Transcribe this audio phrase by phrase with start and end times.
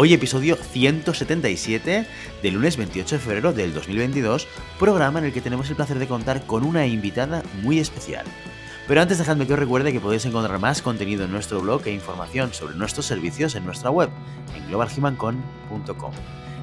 [0.00, 2.06] Hoy episodio 177
[2.40, 4.46] del lunes 28 de febrero del 2022,
[4.78, 8.24] programa en el que tenemos el placer de contar con una invitada muy especial.
[8.86, 11.90] Pero antes dejadme que os recuerde que podéis encontrar más contenido en nuestro blog e
[11.90, 14.08] información sobre nuestros servicios en nuestra web,
[14.54, 16.12] en globalhumancon.com.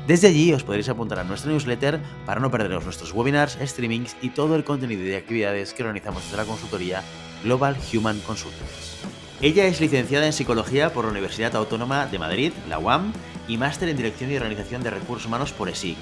[0.07, 4.29] Desde allí os podréis apuntar a nuestra newsletter para no perderos nuestros webinars, streamings y
[4.29, 7.03] todo el contenido y actividades que organizamos desde la consultoría
[7.43, 9.14] Global Human Consultants.
[9.41, 13.11] Ella es licenciada en Psicología por la Universidad Autónoma de Madrid, la UAM,
[13.49, 15.97] y máster en Dirección y Organización de Recursos Humanos por ESIC.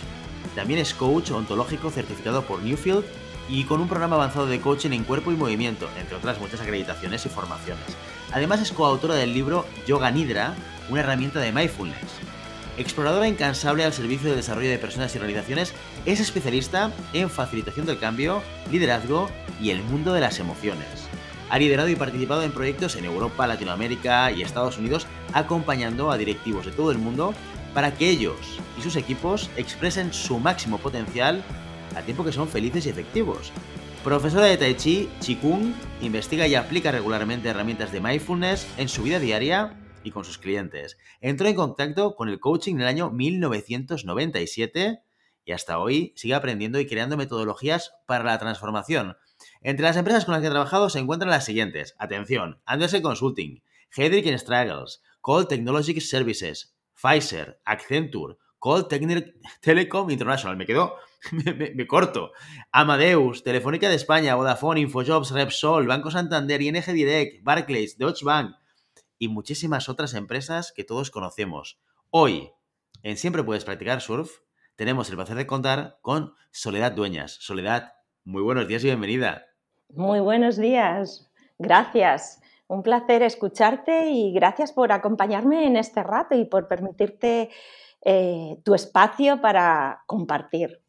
[0.55, 3.03] También es coach ontológico certificado por Newfield
[3.49, 7.25] y con un programa avanzado de coaching en cuerpo y movimiento, entre otras muchas acreditaciones
[7.25, 7.83] y formaciones.
[8.31, 10.53] Además es coautora del libro Yoga Nidra,
[10.89, 11.97] una herramienta de mindfulness.
[12.77, 15.73] Exploradora incansable al servicio del desarrollo de personas y organizaciones,
[16.05, 21.02] es especialista en facilitación del cambio, liderazgo y el mundo de las emociones.
[21.53, 26.65] Ha liderado y participado en proyectos en Europa, Latinoamérica y Estados Unidos, acompañando a directivos
[26.65, 27.35] de todo el mundo
[27.75, 31.43] para que ellos y sus equipos expresen su máximo potencial
[31.95, 33.51] a tiempo que son felices y efectivos.
[34.03, 39.19] Profesora de Tai Chi, Qigong, investiga y aplica regularmente herramientas de mindfulness en su vida
[39.19, 40.97] diaria y con sus clientes.
[41.21, 45.03] Entró en contacto con el coaching en el año 1997
[45.45, 49.17] y hasta hoy sigue aprendiendo y creando metodologías para la transformación,
[49.63, 51.95] entre las empresas con las que ha trabajado se encuentran las siguientes.
[51.97, 53.63] Atención, Andersen Consulting,
[53.95, 58.87] Hedrick Struggles, Cold Technology Services, Pfizer, Accenture, Cold
[59.61, 60.57] Telecom International.
[60.57, 60.95] Me quedo,
[61.31, 62.31] me, corto.
[62.71, 68.55] Amadeus, Telefónica de España, Vodafone, Infojobs, Repsol, Banco Santander, ING Direct, Barclays, Deutsche Bank
[69.17, 71.79] y muchísimas otras empresas que todos conocemos.
[72.09, 72.51] Hoy,
[73.03, 74.39] en Siempre Puedes Practicar Surf,
[74.75, 77.37] tenemos el placer de contar con Soledad Dueñas.
[77.39, 77.93] Soledad,
[78.23, 79.52] muy buenos días y bienvenida.
[79.95, 81.29] Muy buenos días.
[81.59, 82.41] Gracias.
[82.67, 87.51] Un placer escucharte y gracias por acompañarme en este rato y por permitirte
[88.03, 90.82] eh, tu espacio para compartir.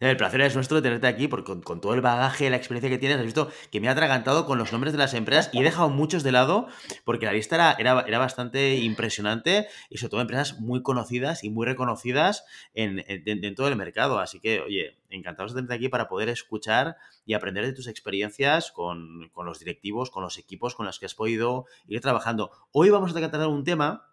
[0.00, 3.18] El placer es nuestro tenerte aquí, porque con, todo el bagaje, la experiencia que tienes,
[3.18, 5.90] has visto que me ha atragantado con los nombres de las empresas y he dejado
[5.90, 6.68] muchos de lado,
[7.04, 11.66] porque la lista era, era, bastante impresionante y sobre todo empresas muy conocidas y muy
[11.66, 14.20] reconocidas en, en, todo el mercado.
[14.20, 16.96] Así que, oye, encantados de tenerte aquí para poder escuchar
[17.26, 21.04] y aprender de tus experiencias con, con los directivos, con los equipos con los que
[21.04, 22.52] has podido ir trabajando.
[22.72, 24.09] Hoy vamos a tratar un tema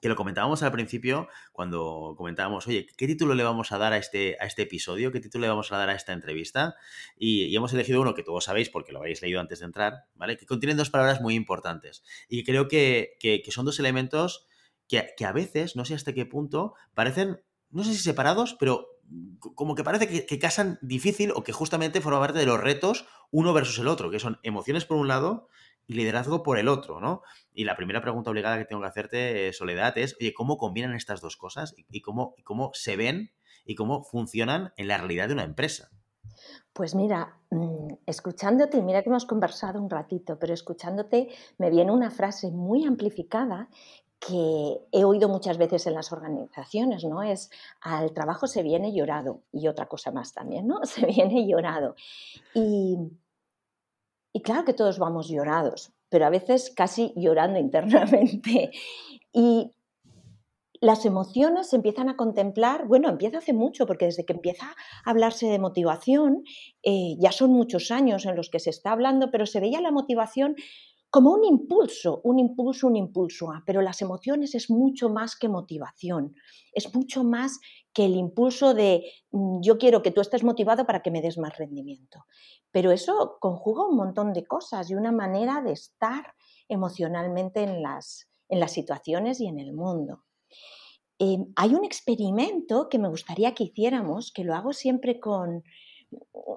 [0.00, 3.98] que lo comentábamos al principio cuando comentábamos, oye, ¿qué título le vamos a dar a
[3.98, 5.12] este, a este episodio?
[5.12, 6.74] ¿Qué título le vamos a dar a esta entrevista?
[7.16, 10.36] Y, hemos elegido uno que todos sabéis porque lo habéis leído antes de entrar, ¿vale?
[10.36, 12.02] Que contienen dos palabras muy importantes.
[12.28, 13.16] Y creo que,
[13.50, 14.46] son dos elementos
[14.88, 18.86] que, a veces, no sé hasta qué punto, parecen, no sé si separados, pero
[19.40, 23.06] como que parece que, que casan difícil o que justamente forma parte de los retos
[23.32, 25.48] uno versus el otro, que son emociones por un lado
[25.90, 27.22] y liderazgo por el otro, ¿no?
[27.52, 30.94] Y la primera pregunta obligada que tengo que hacerte, eh, Soledad, es, oye, ¿cómo combinan
[30.94, 33.32] estas dos cosas y, cómo, cómo se ven
[33.64, 35.90] y cómo funcionan en la realidad de una empresa?
[36.72, 41.28] Pues mira, mm, escuchándote, mira que hemos conversado un ratito, pero escuchándote
[41.58, 43.68] me viene una frase muy amplificada
[44.20, 47.22] que he oído muchas veces en las organizaciones, ¿no?
[47.22, 50.80] Es al trabajo se viene llorado y otra cosa más también, ¿no?
[50.84, 51.96] Se viene llorado.
[52.54, 52.96] Y
[54.32, 58.70] y claro que todos vamos llorados, pero a veces casi llorando internamente.
[59.32, 59.72] Y
[60.80, 64.66] las emociones se empiezan a contemplar, bueno, empieza hace mucho, porque desde que empieza
[65.04, 66.42] a hablarse de motivación,
[66.82, 69.90] eh, ya son muchos años en los que se está hablando, pero se veía la
[69.90, 70.56] motivación
[71.10, 76.36] como un impulso, un impulso, un impulso, pero las emociones es mucho más que motivación,
[76.72, 77.58] es mucho más
[77.92, 81.36] que el impulso de mm, yo quiero que tú estés motivado para que me des
[81.36, 82.24] más rendimiento.
[82.70, 86.34] Pero eso conjuga un montón de cosas y una manera de estar
[86.68, 90.22] emocionalmente en las, en las situaciones y en el mundo.
[91.18, 95.64] Em, hay un experimento que me gustaría que hiciéramos, que lo hago siempre con,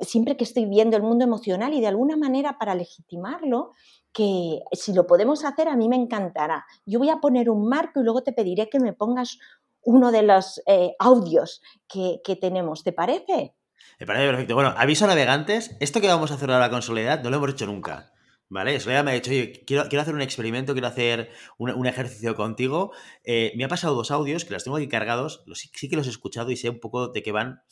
[0.01, 3.71] siempre que estoy viendo el mundo emocional y de alguna manera para legitimarlo,
[4.11, 6.65] que si lo podemos hacer a mí me encantará.
[6.85, 9.39] Yo voy a poner un marco y luego te pediré que me pongas
[9.81, 12.83] uno de los eh, audios que, tenemos.
[12.83, 13.55] ¿Te parece?
[13.99, 14.55] Me parece perfecto.
[14.55, 17.51] Bueno, aviso a navegantes, esto que vamos a hacer ahora con Soledad no lo hemos
[17.51, 18.11] hecho nunca.
[18.49, 18.79] ¿Vale?
[18.79, 22.91] Soledad me ha dicho, oye, quiero, hacer un experimento, quiero hacer un, ejercicio contigo.
[23.23, 26.11] Eh, me ha pasado dos audios que los tengo aquí cargados, sí, que los he
[26.11, 27.63] escuchado y sé un poco de qué van.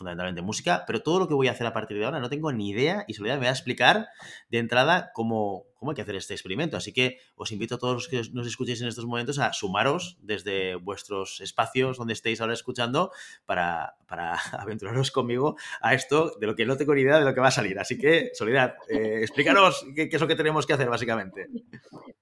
[0.00, 2.50] Fundamentalmente música, pero todo lo que voy a hacer a partir de ahora no tengo
[2.52, 4.08] ni idea y Soledad me va a explicar
[4.48, 6.78] de entrada cómo, cómo hay que hacer este experimento.
[6.78, 10.16] Así que os invito a todos los que nos escuchéis en estos momentos a sumaros
[10.22, 13.12] desde vuestros espacios donde estéis ahora escuchando
[13.44, 17.34] para, para aventuraros conmigo a esto de lo que no tengo ni idea de lo
[17.34, 17.78] que va a salir.
[17.78, 21.48] Así que, Soledad, eh, qué, es lo que tenemos que hacer básicamente.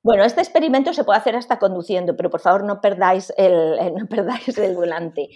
[0.02, 4.06] Bueno, este experimento se puede hacer hasta conduciendo, pero por favor no perdáis el, no
[4.06, 5.28] perdáis el volante.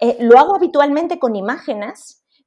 [0.00, 1.79] Eh, lo hago habitualmente con imágenes,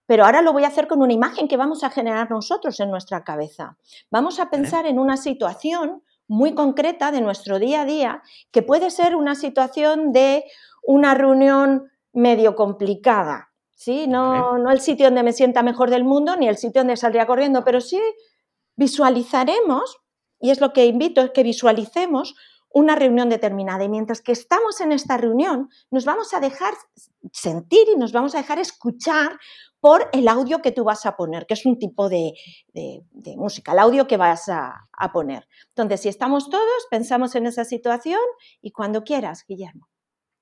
[0.06, 2.92] pero ahora lo voy a hacer con una imagen que vamos a generar nosotros en
[2.92, 3.78] nuestra cabeza.
[4.12, 8.22] Vamos a pensar en una situación muy concreta de nuestro día a día,
[8.52, 10.46] que puede ser una situación de
[10.82, 14.08] una reunión medio complicada, ¿sí?
[14.08, 17.26] No, no el sitio donde me sienta mejor del mundo, ni el sitio donde saldría
[17.26, 18.00] corriendo, pero sí
[18.76, 19.98] visualizaremos,
[20.40, 22.36] y es lo que invito, es que visualicemos
[22.74, 23.84] una reunión determinada.
[23.86, 26.74] Y mientras que estamos en esta reunión, nos vamos a dejar
[27.32, 29.40] sentir y nos vamos a dejar escuchar
[29.80, 32.34] por el audio que tú vas a poner, que es un tipo de,
[32.74, 35.48] de, de música, el audio que vas a, a, poner.
[35.70, 38.20] Entonces, si estamos todos, pensamos en esa situación
[38.62, 39.90] y cuando quieras, Guillermo.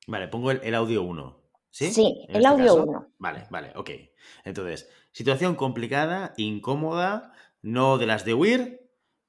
[0.07, 1.41] Vale, pongo el, el audio 1.
[1.69, 1.91] ¿Sí?
[1.91, 3.07] Sí, el este audio 1.
[3.17, 3.89] Vale, vale, ok.
[4.43, 8.80] Entonces, situación complicada, incómoda, no de las de huir,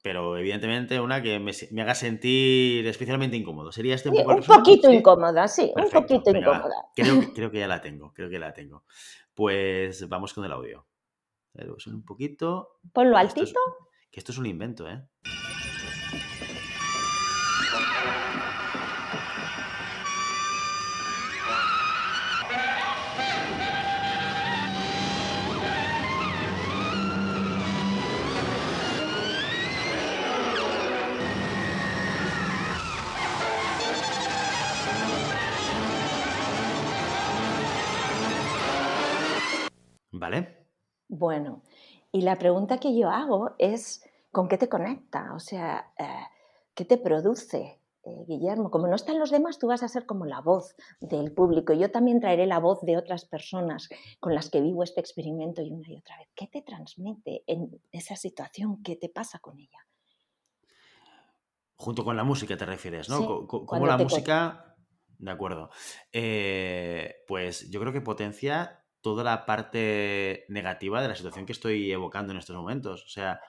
[0.03, 3.71] pero evidentemente una que me, me, haga sentir especialmente incómodo.
[3.71, 4.95] ¿Sería este un poco Un poquito ¿Sí?
[4.95, 5.97] incómoda, sí, Perfecto.
[5.97, 6.75] un poquito Venga, incómoda.
[6.93, 8.83] Creo, que, creo que ya la tengo, creo que la tengo.
[9.33, 10.85] Pues vamos con el audio.
[11.87, 12.79] Un poquito.
[12.91, 13.45] Ponlo altito.
[13.45, 15.01] Esto es, que esto es un invento, ¿eh?
[40.23, 40.69] ¿Vale?
[41.09, 41.63] Bueno,
[42.13, 45.33] y la pregunta que yo hago es, ¿con qué te conecta?
[45.35, 46.05] O sea, eh,
[46.73, 48.71] ¿qué te produce, eh, Guillermo?
[48.71, 51.73] Como no están los demás, tú vas a ser como la voz del público.
[51.73, 53.89] Yo también traeré la voz de otras personas
[54.21, 56.29] con las que vivo este experimento y una y otra vez.
[56.35, 58.81] ¿Qué te transmite en esa situación?
[58.81, 59.85] ¿Qué te pasa con ella?
[61.75, 63.17] Junto con la música te refieres, ¿no?
[63.17, 64.69] Sí, ¿Cómo la música...
[65.19, 65.69] De acuerdo.
[66.11, 71.91] Eh, pues yo creo que potencia toda la parte negativa de la situación que estoy
[71.91, 73.03] evocando en estos momentos.
[73.03, 73.41] O sea,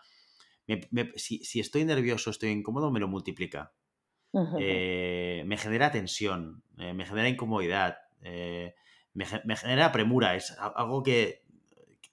[0.67, 3.73] me, me, si, si, estoy nervioso, estoy incómodo, me lo multiplica.
[4.33, 4.59] Uh -huh.
[4.61, 8.75] eh, me genera tensión, eh, me genera incomodidad, eh,
[9.13, 10.35] me, me, genera premura.
[10.35, 11.45] Es algo que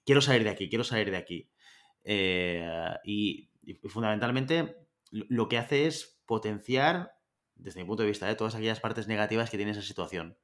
[0.06, 1.50] quiero salir de aquí, quiero salir de aquí.
[2.04, 4.76] Y, y, fundamentalmente
[5.10, 7.12] lo que hace es potenciar,
[7.56, 10.38] desde mi punto de vista, todas aquellas partes negativas que tiene esa situación.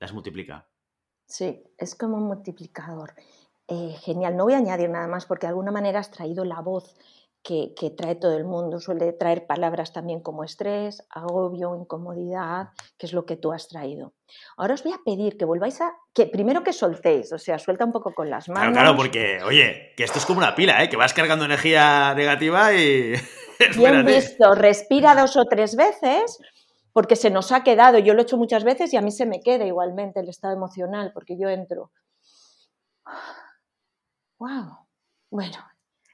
[0.00, 0.71] Las multiplica.
[1.32, 3.14] Sí, es como un multiplicador.
[3.66, 6.60] Eh, genial, no voy a añadir nada más porque de alguna manera has traído la
[6.60, 6.94] voz
[7.42, 8.78] que, que, trae todo el mundo.
[8.80, 12.68] Suele traer palabras también como estrés, agobio, incomodidad,
[12.98, 14.12] que es lo que tú has traído.
[14.58, 15.94] Ahora os voy a pedir que volváis a...
[16.12, 18.74] que primero que soltéis, o sea, suelta un poco con las manos.
[18.74, 20.90] Claro, claro, porque, oye, que esto es como una pila, ¿eh?
[20.90, 23.14] Que vas cargando energía negativa y...
[23.78, 26.38] Bien visto, respira dos o tres veces
[26.92, 29.26] porque se nos ha quedado, yo lo he hecho muchas veces y a mí se
[29.26, 31.90] me queda igualmente el estado emocional, porque yo entro.
[34.38, 34.86] ¡Wow!
[35.30, 35.58] Bueno,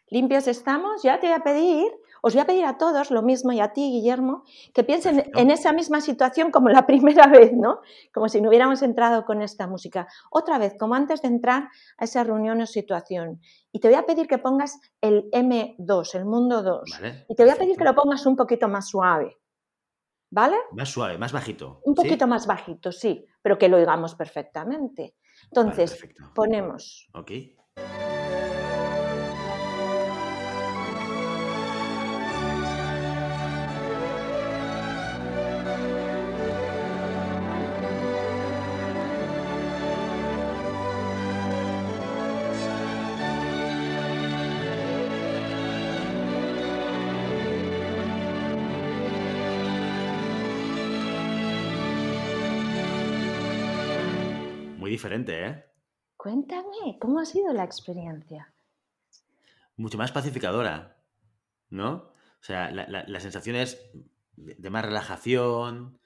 [0.08, 1.90] limpios estamos, ya te voy a pedir,
[2.22, 5.50] os voy a pedir a todos lo mismo y a ti, Guillermo, que piensen en
[5.50, 7.80] esa misma situación como la primera vez, ¿no?
[8.12, 10.06] Como si no hubiéramos entrado con esta música.
[10.30, 13.40] Otra vez, como antes de entrar a esa reunión o situación.
[13.72, 16.90] Y te voy a pedir que pongas el M2, el mundo 2.
[16.92, 17.26] Vale.
[17.28, 19.38] Y te voy a pedir que lo pongas un poquito más suave.
[20.30, 20.56] ¿Vale?
[20.72, 21.80] Más suave, más bajito.
[21.84, 22.28] Un poquito ¿sí?
[22.28, 25.14] más bajito, sí, pero que lo oigamos perfectamente.
[25.44, 27.08] Entonces, vale, ponemos.
[27.14, 27.30] Ok.
[55.08, 55.64] Diferente, ¿eh?
[56.16, 58.52] Cuéntame, ¿cómo ha sido la experiencia?
[59.76, 60.98] Mucho más pacificadora,
[61.70, 62.12] ¿no?
[62.40, 63.90] O sea, la, la, la sensación es
[64.36, 65.98] de, de, más relajación,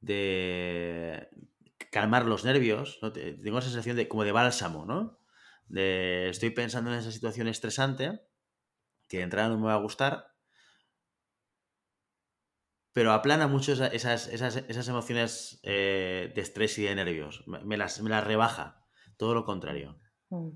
[0.00, 1.30] de
[1.90, 3.12] calmar los nervios, ¿no?
[3.12, 5.18] Tengo la sensación de como de bálsamo, ¿no?
[5.68, 8.20] De estoy pensando en esa situación estresante
[9.08, 10.29] que de entrada no me va a gustar,
[12.92, 17.44] pero aplana mucho esas, esas, emociones eh, de estrés y de nervios.
[17.46, 18.84] Me las, me las rebaja,
[19.16, 19.96] todo lo contrario.
[20.30, 20.50] Mm.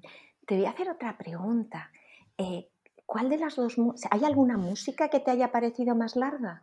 [0.46, 1.90] Te voy a hacer otra pregunta.
[2.36, 2.70] Eh,
[3.06, 3.76] ¿Cuál de las dos...
[4.10, 6.62] ¿Hay alguna música que te haya parecido más larga?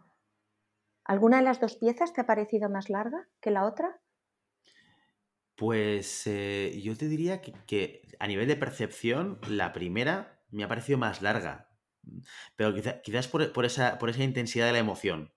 [1.04, 4.02] ¿Alguna de las dos piezas te ha parecido más larga que la otra?
[5.56, 10.98] Pues eh, yo te diría que, a nivel de percepción, la primera me ha parecido
[10.98, 11.70] más larga.
[12.56, 12.74] Pero
[13.04, 15.32] quizás por, esa, por esa intensidad de la emoción,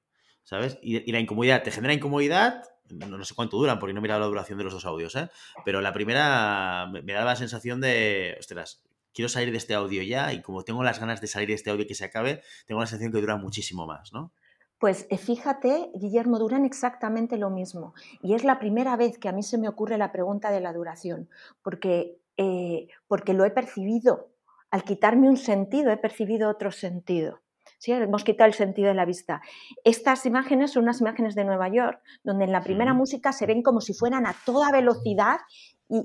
[0.44, 0.78] ¿sabes?
[0.82, 4.26] Y, la incomodidad, te genera incomodidad, no, sé cuánto duran, porque no he mirado la
[4.26, 5.28] duración de los dos audios, ¿eh?
[5.64, 8.82] Pero la primera me, me daba la sensación de, ostras,
[9.14, 11.70] quiero salir de este audio ya y como tengo las ganas de salir de este
[11.70, 14.32] audio que se acabe, tengo la sensación que dura muchísimo más, ¿no?
[14.78, 17.94] Pues eh, fíjate, Guillermo, duran exactamente lo mismo.
[18.20, 20.72] Y es la primera vez que a mí se me ocurre la pregunta de la
[20.72, 21.28] duración,
[21.62, 24.28] porque, eh, porque lo he percibido.
[24.70, 27.40] Al quitarme un sentido, he percibido otro sentido.
[27.84, 27.92] ¿Sí?
[27.92, 29.42] Hemos quitado el sentido de la vista.
[29.84, 33.62] Estas imágenes son unas imágenes de Nueva York, donde en la primera música se ven
[33.62, 35.40] como si fueran a toda velocidad
[35.90, 36.00] y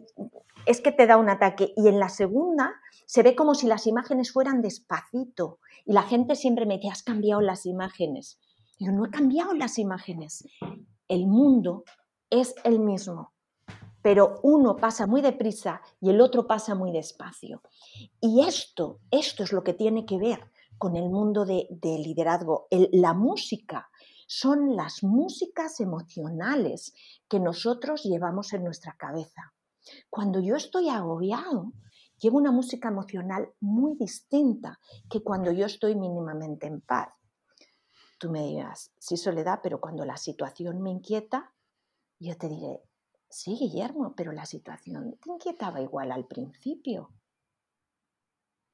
[0.65, 1.71] es que te da un ataque.
[1.77, 2.74] Y en la segunda
[3.05, 5.59] se ve como si las imágenes fueran despacito.
[5.86, 8.41] Y la gente siempre me dice, has cambiado las imágenes.
[8.77, 10.50] Yo no he cambiado las imágenes.
[11.07, 11.86] El mundo
[12.29, 13.31] es el mismo,
[14.01, 17.62] pero uno pasa muy deprisa y el otro pasa muy despacio.
[18.19, 20.41] Y esto, esto es lo que tiene que ver
[20.79, 22.67] con el mundo de, liderazgo.
[22.71, 23.89] la música
[24.25, 26.93] son las músicas emocionales
[27.27, 29.53] que nosotros llevamos en nuestra cabeza.
[30.09, 31.74] Cuando yo estoy agobiado,
[32.17, 37.09] llevo una música emocional muy distinta que cuando yo estoy mínimamente en paz.
[38.17, 41.53] Tú me dirás, sí, Soledad, pero cuando la situación me inquieta,
[42.19, 42.81] yo te diré,
[43.29, 47.12] sí, Guillermo, pero la situación te inquietaba igual al principio.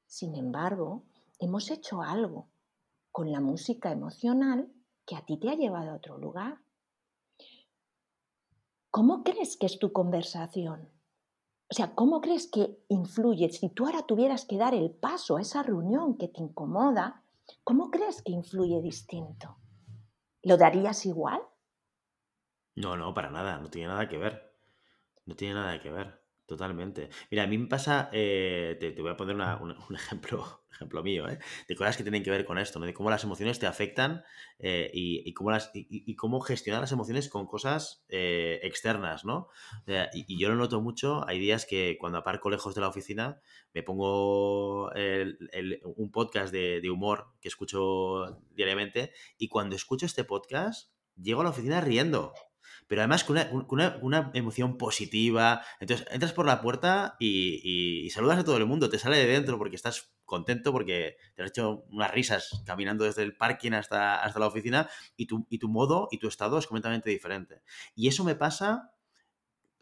[0.06, 1.04] Sin embargo,
[1.38, 2.50] hemos hecho algo
[3.12, 4.72] con la música emocional
[5.06, 6.58] que a ti te ha llevado a otro lugar.
[8.90, 10.90] ¿Cómo crees que es tu conversación?
[11.68, 13.48] O sea, ¿cómo crees que influye?
[13.50, 17.24] Si tú ahora tuvieras que dar el paso a esa reunión que te incomoda,
[17.64, 19.58] ¿cómo crees que influye distinto?
[20.42, 21.40] ¿Lo darías igual?
[22.76, 24.54] No, no, para nada, no tiene nada que ver.
[25.24, 26.25] No tiene nada que ver.
[26.46, 27.10] Totalmente.
[27.28, 31.40] Mira, a mí me pasa, eh, te, voy a poner un ejemplo, ejemplo mío, ¿eh?
[31.66, 32.86] de cosas que tienen que ver con esto, ¿no?
[32.86, 34.22] de cómo las emociones te afectan
[34.60, 39.48] eh, y, cómo las, y, cómo gestionar las emociones con cosas externas, ¿no?
[40.14, 43.40] y, yo lo noto mucho, hay días que cuando aparco lejos de la oficina
[43.74, 51.40] me pongo un podcast de humor que escucho diariamente y cuando escucho este podcast llego
[51.40, 52.34] a la oficina riendo
[52.86, 53.38] pero además con
[54.02, 55.62] una, emoción positiva.
[55.80, 59.58] Entonces, entras por la puerta y, saludas a todo el mundo, te sale de dentro
[59.58, 64.40] porque estás contento porque te has hecho unas risas caminando desde el parking hasta, hasta
[64.40, 67.62] la oficina y tu, y tu modo y tu estado es completamente diferente.
[67.94, 68.92] Y eso me pasa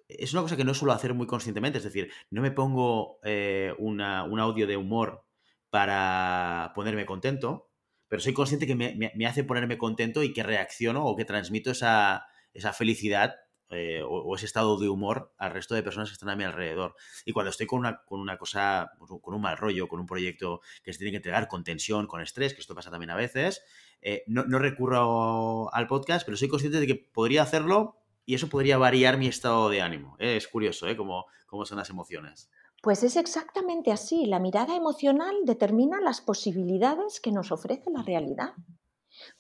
[0.09, 3.75] es una cosa que no suelo hacer muy conscientemente, es decir, no me pongo eh,
[3.79, 5.25] un audio de humor
[5.71, 7.71] para ponerme contento,
[8.09, 12.27] pero soy consciente que me, hace ponerme contento y que reacciono o que transmito esa,
[12.55, 13.37] esa felicidad
[13.71, 16.95] eh, o, ese estado de humor al resto de personas que están a mi alrededor.
[17.25, 20.07] Y cuando estoy con una, con una cosa, pues, con un mal rollo, con un
[20.07, 23.17] proyecto que se tiene que entregar con tensión, con estrés, que esto pasa también a
[23.17, 23.63] veces,
[24.01, 27.97] eh, no, recurro al podcast, pero soy consciente de que podría hacerlo
[28.27, 30.17] y eso podría variar mi estado de ánimo.
[30.19, 30.37] ¿eh?
[30.37, 30.97] Es curioso ¿eh?
[30.97, 32.51] cómo, cómo son las emociones.
[32.83, 34.27] Pues es exactamente así.
[34.27, 38.53] La mirada emocional determina las posibilidades que nos ofrece la realidad.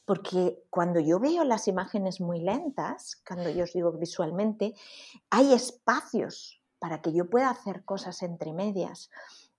[0.04, 4.74] Porque cuando yo veo las imágenes muy lentas, cuando yo os digo visualmente,
[5.30, 9.10] hay espacios para que yo pueda hacer cosas entre medias.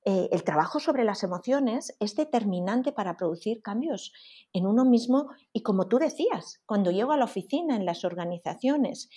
[0.08, 4.14] Eh, el trabajo sobre las emociones es determinante para producir cambios
[4.54, 9.10] en uno mismo y como tú decías, cuando llego a la oficina, en las organizaciones,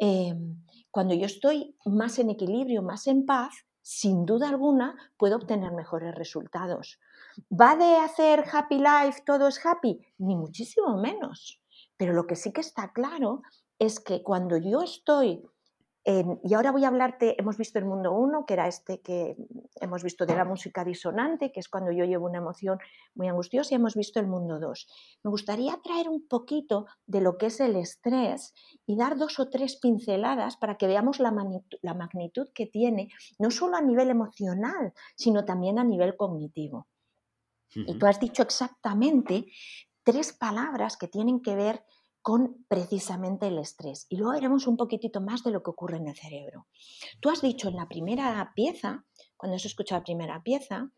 [0.00, 5.70] em, cuando yo estoy más en equilibrio, más en paz, sin duda alguna puedo obtener
[5.70, 6.98] mejores resultados.
[7.50, 10.00] ¿Va de hacer happy life todo es happy?
[10.18, 11.60] Ni muchísimo menos.
[11.96, 13.42] Pero lo que sí que está claro
[13.78, 15.42] es que cuando yo estoy
[16.06, 19.36] y ahora voy a hablarte, hemos visto el mundo 1, que era este que
[19.80, 22.78] hemos visto de la música disonante, que es cuando yo llevo una emoción
[23.14, 24.86] muy angustiosa, y hemos visto el mundo 2.
[25.22, 28.52] Me gustaría traer un poquito de lo que es el estrés
[28.84, 31.32] y dar dos o tres pinceladas para que veamos la
[31.94, 36.86] magnitud que tiene, no solo a nivel emocional, sino también a nivel cognitivo.
[37.74, 39.46] Y tú has dicho exactamente
[40.02, 41.84] tres palabras que tienen que ver
[42.22, 44.06] con precisamente el estrés.
[44.08, 46.66] Y luego veremos un poquitito más de lo que ocurre en el cerebro.
[47.20, 49.04] Tú has dicho en la primera pieza,
[49.36, 50.90] cuando has escuchado la primera pieza,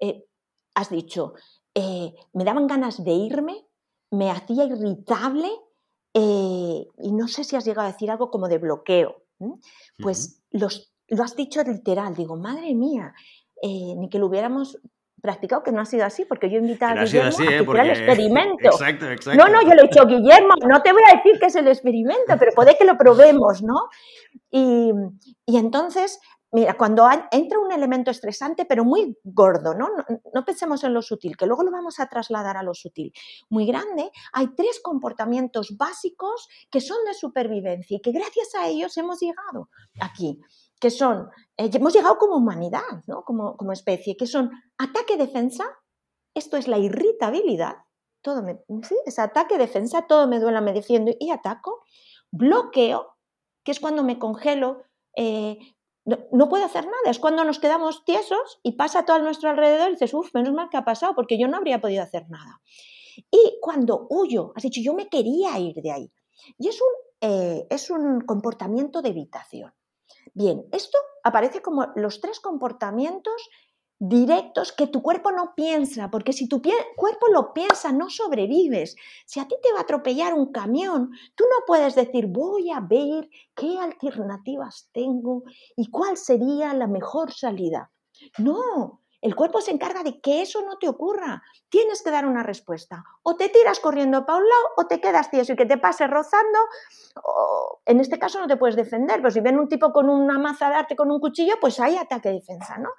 [0.00, 0.24] eh,
[0.74, 1.34] has dicho,
[1.74, 3.66] eh, me daban ganas de irme,
[4.10, 5.50] me hacía irritable
[6.14, 9.24] eh, y no sé si has llegado a decir algo como de bloqueo.
[9.98, 13.14] Pues los, lo has dicho literal, digo, madre mía,
[13.62, 14.78] eh, ni que lo hubiéramos
[15.20, 17.90] practicado, que no ha sido así, porque yo he invitado a Guillermo a que el
[17.98, 18.68] experimento.
[18.70, 19.38] Exacto, exacto.
[19.38, 21.68] No, no, yo le he dicho, Guillermo, no te voy a decir que es el
[21.68, 23.88] experimento, pero puede que lo probemos, ¿no?
[24.50, 24.92] Y,
[25.46, 26.20] y entonces
[26.52, 29.88] Mira, cuando entra un elemento estresante, pero muy gordo, ¿no?
[30.34, 30.44] ¿no?
[30.44, 33.12] pensemos en lo sutil, que luego lo vamos a trasladar a lo sutil,
[33.48, 38.96] muy grande, hay tres comportamientos básicos que son de supervivencia y que gracias a ellos
[38.96, 39.68] hemos llegado
[40.00, 40.40] aquí,
[40.80, 43.22] que son, eh, hemos llegado como humanidad, ¿no?
[43.24, 45.64] como, como especie, que son ataque-defensa,
[46.34, 47.76] esto es la irritabilidad,
[48.22, 48.96] todo me, ¿sí?
[49.06, 51.84] es ataque-defensa, todo me duele, me defiendo y ataco,
[52.30, 53.16] bloqueo,
[53.64, 54.84] que es cuando me congelo,
[55.16, 55.58] eh,
[56.04, 57.10] no, puede hacer nada.
[57.10, 60.52] Es cuando nos quedamos tiesos y pasa todo a nuestro alrededor y dices, uff, menos
[60.52, 62.60] mal que ha pasado, porque yo no habría podido hacer nada.
[63.30, 66.12] Y cuando huyo, has dicho, yo me quería ir de ahí.
[66.58, 69.72] Y es un, eh, es un comportamiento de evitación.
[70.34, 73.48] Bien, esto aparece como los tres comportamientos
[73.98, 76.62] directos que tu cuerpo no piensa, porque si tu
[76.96, 78.96] cuerpo lo piensa, no sobrevives.
[79.26, 82.80] Si a ti te va a atropellar un camión, tú no puedes decir, voy a
[82.80, 85.42] ver qué alternativas tengo
[85.76, 87.92] y cuál sería la mejor salida.
[88.38, 91.42] No, el cuerpo se encarga de que eso no te ocurra.
[91.68, 93.04] Tienes que dar una respuesta.
[93.22, 96.06] O te tiras corriendo para un lado o te quedas tieso y que te pase
[96.06, 96.58] rozando.
[97.24, 100.38] O, en este caso no te puedes defender, pero si ven un tipo con una
[100.38, 102.90] maza de arte, con un cuchillo, pues hay ataque-defensa, ¿no?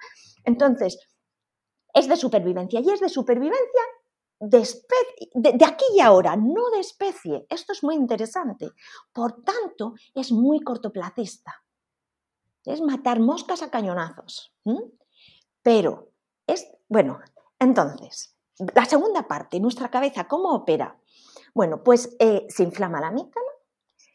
[0.44, 0.98] Entonces,
[1.94, 3.82] es de supervivencia y es de supervivencia
[4.42, 7.46] de, aquí y ahora, no de especie.
[7.48, 8.70] Esto es muy interesante.
[9.12, 11.62] Por tanto, es muy cortoplacista.
[12.64, 14.52] Es matar moscas a cañonazos.
[15.62, 16.11] Pero,
[16.88, 17.20] bueno,
[17.58, 18.36] entonces,
[18.74, 20.98] la segunda parte, nuestra cabeza, ¿cómo opera?
[21.54, 23.50] Bueno, pues eh, se inflama la amígdala,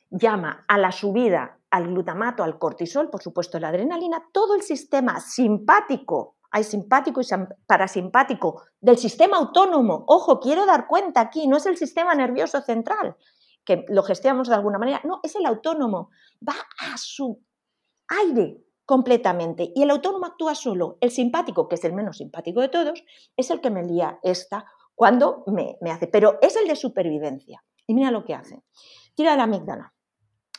[0.10, 5.20] llama a la subida al glutamato, al cortisol, por supuesto la adrenalina, todo el sistema
[5.20, 7.26] simpático, hay simpático y
[7.66, 10.06] parasimpático del sistema autónomo.
[10.08, 13.18] Ojo, quiero dar cuenta aquí, no es el sistema nervioso central,
[13.66, 16.10] que lo gestionamos de alguna manera, no, es el autónomo,
[16.48, 17.42] va a su
[18.08, 20.98] aire completamente y el autónomo actúa solo.
[21.02, 23.04] El simpático, que es el menos simpático de todos,
[23.36, 27.64] es el que me lía esta cuando me, hace, pero es el de supervivencia.
[27.86, 28.64] Y mira lo que hace.
[29.14, 29.94] Tira la amígdala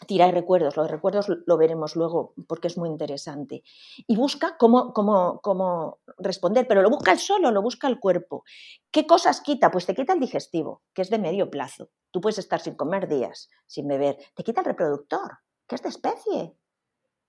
[0.07, 3.63] tira recuerdos, los recuerdos lo veremos luego porque es muy interesante.
[4.07, 8.45] Y busca cómo, cómo, cómo, responder, pero lo busca el solo, lo busca el cuerpo.
[8.91, 9.71] ¿Qué cosas quita?
[9.71, 11.91] Pues te quita el digestivo, que es de medio plazo.
[12.11, 14.19] Tú puedes estar sin comer días, sin beber.
[14.35, 16.55] Te quita el reproductor, que es de especie.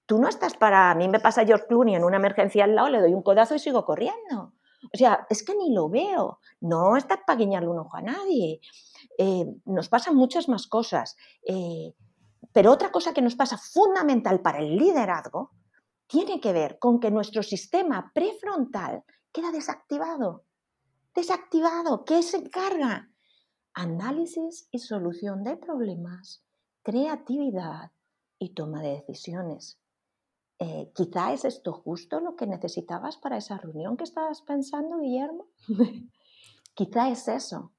[0.10, 0.90] Tú no estás para...
[0.90, 3.54] A mí me pasa George Clooney en una emergencia al lado, le doy un codazo
[3.54, 4.54] y sigo corriendo.
[4.92, 6.40] O sea, es que ni lo veo.
[6.62, 8.60] No estás para guiñarle un ojo a nadie.
[9.20, 11.16] Eh, nos pasan muchas más cosas.
[11.48, 11.94] Eh,
[12.52, 15.52] pero otra cosa que nos pasa fundamental para el liderazgo
[16.08, 20.44] tiene que ver con que nuestro sistema prefrontal queda desactivado.
[21.14, 22.04] Desactivado.
[22.04, 23.12] ¿Qué se encarga?
[23.76, 26.44] Análisis y solución de problemas,
[26.82, 27.92] creatividad
[28.40, 29.80] y toma de decisiones.
[30.60, 35.48] Eh, quizá es esto justo lo que necesitabas para esa reunión que estabas pensando, Guillermo.
[36.74, 37.72] quizá es eso.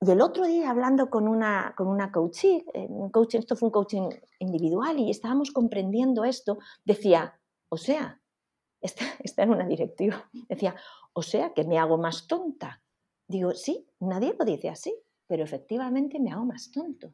[0.00, 3.72] Y el otro día hablando con una, con una coaching, eh, coaching, esto fue un
[3.72, 8.20] coaching individual y estábamos comprendiendo esto, decía, o sea,
[8.80, 10.74] está, está en una directiva, decía,
[11.12, 12.82] o sea que me hago más tonta.
[13.28, 14.92] Digo, sí, nadie lo dice así,
[15.28, 17.12] pero efectivamente me hago más tonto.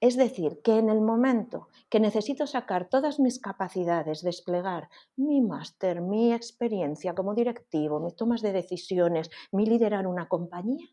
[0.00, 6.00] Es decir, que en el momento que necesito sacar todas mis capacidades, desplegar mi máster,
[6.00, 10.88] mi experiencia como directivo, mis tomas de decisiones, mi liderar una compañía,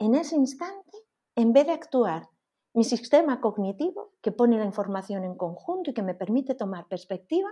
[0.00, 0.98] en ese instante,
[1.36, 2.28] en vez de actuar
[2.74, 7.48] mi sistema cognitivo, que pone la información en conjunto y que me permite tomar perspectiva,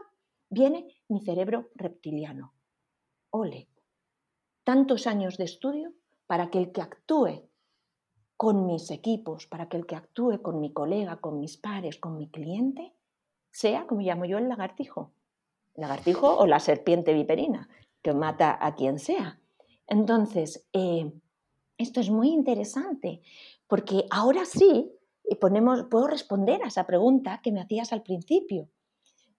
[0.50, 2.52] viene mi cerebro reptiliano.
[3.30, 3.68] Ole,
[4.64, 5.92] tantos años de estudio
[6.26, 7.48] para que el que actúe
[8.36, 12.18] con mis equipos, para que el que actúe con mi colega, con mis pares, con
[12.18, 12.92] mi cliente,
[13.50, 15.12] sea, como llamo yo, el lagartijo.
[15.74, 17.68] Lagartijo o la serpiente viperina,
[18.02, 19.38] que mata a quien sea.
[19.86, 21.10] Entonces, eh,
[21.78, 23.22] esto es muy interesante,
[23.66, 24.92] porque ahora sí
[25.24, 28.68] eh, ponemos, puedo responder a esa pregunta que me hacías al principio,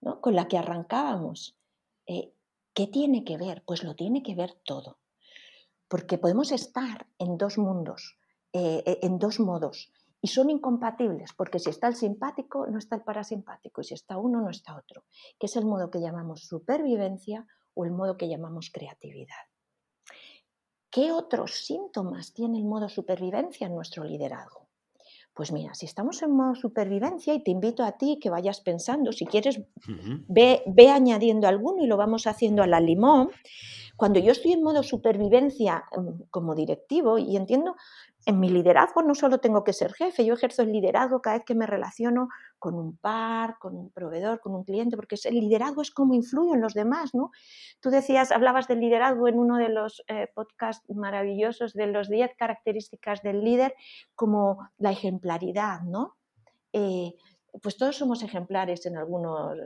[0.02, 0.22] ¿no?
[0.22, 1.56] con la que arrancábamos.
[2.08, 2.32] Eh,
[2.74, 3.64] ¿Qué tiene que ver?
[3.66, 4.98] Pues lo tiene que ver todo,
[5.88, 8.18] porque podemos estar en dos mundos,
[8.58, 9.92] eh, en dos modos,
[10.22, 14.18] y son incompatibles, porque si está el simpático, no está el parasimpático, y si está
[14.18, 15.06] uno, no está otro,
[15.40, 19.36] que es el modo que llamamos supervivencia o el modo que llamamos creatividad.
[20.98, 24.68] ¿qué otros síntomas tiene el modo supervivencia en nuestro liderazgo?
[25.32, 29.12] Pues mira, si estamos en modo supervivencia y te invito a ti que vayas pensando,
[29.12, 29.62] si quieres,
[30.28, 33.30] ve, ve, añadiendo alguno y lo vamos haciendo a la limón.
[33.96, 37.76] Cuando yo estoy en modo supervivencia mm, como directivo y entiendo
[38.28, 41.46] en mi liderazgo no solo tengo que ser jefe, yo ejerzo el liderazgo cada vez
[41.46, 42.28] que me relaciono
[42.60, 46.54] con un par, con un proveedor, con un cliente, porque el liderazgo es cómo influyo
[46.54, 47.32] en los demás, ¿no?
[47.80, 52.32] Tú decías, hablabas del liderazgo en uno de los eh, podcasts maravillosos de los 10
[52.38, 53.74] características del líder
[54.14, 56.18] como la ejemplaridad, ¿no?
[56.74, 57.14] Eh,
[57.62, 59.58] pues todos somos ejemplares en algunos,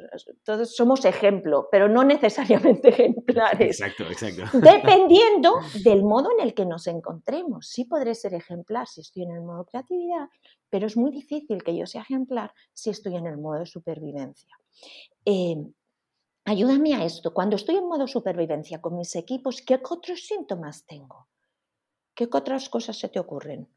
[0.43, 3.81] todos somos ejemplo, pero no necesariamente ejemplares.
[3.81, 4.57] Exacto, exacto.
[4.57, 7.67] Dependiendo del modo en el que nos encontremos.
[7.67, 10.29] Sí podré ser ejemplar si estoy en el modo creatividad,
[10.69, 14.57] pero es muy difícil que yo sea ejemplar si estoy en el modo de supervivencia.
[15.25, 15.57] Eh,
[16.45, 17.33] ayúdame a esto.
[17.33, 21.27] Cuando estoy en modo supervivencia con mis equipos, ¿qué otros síntomas tengo?
[22.13, 23.67] ¿Qué otras cosas se te ocurren?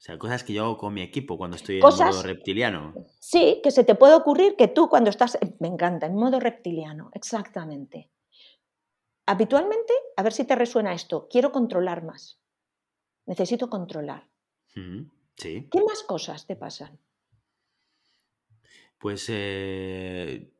[0.00, 2.94] O sea, cosas que yo hago con mi equipo cuando estoy en modo reptiliano.
[3.18, 7.10] Sí, que se te puede ocurrir que tú cuando estás, me encanta, en modo reptiliano,
[7.12, 8.10] exactamente.
[9.26, 12.40] Habitualmente, a ver si te resuena esto, quiero controlar más.
[13.26, 14.26] Necesito controlar.
[15.36, 15.68] sí.
[15.70, 16.98] ¿Qué más cosas te pasan?
[18.98, 20.50] Pues eh,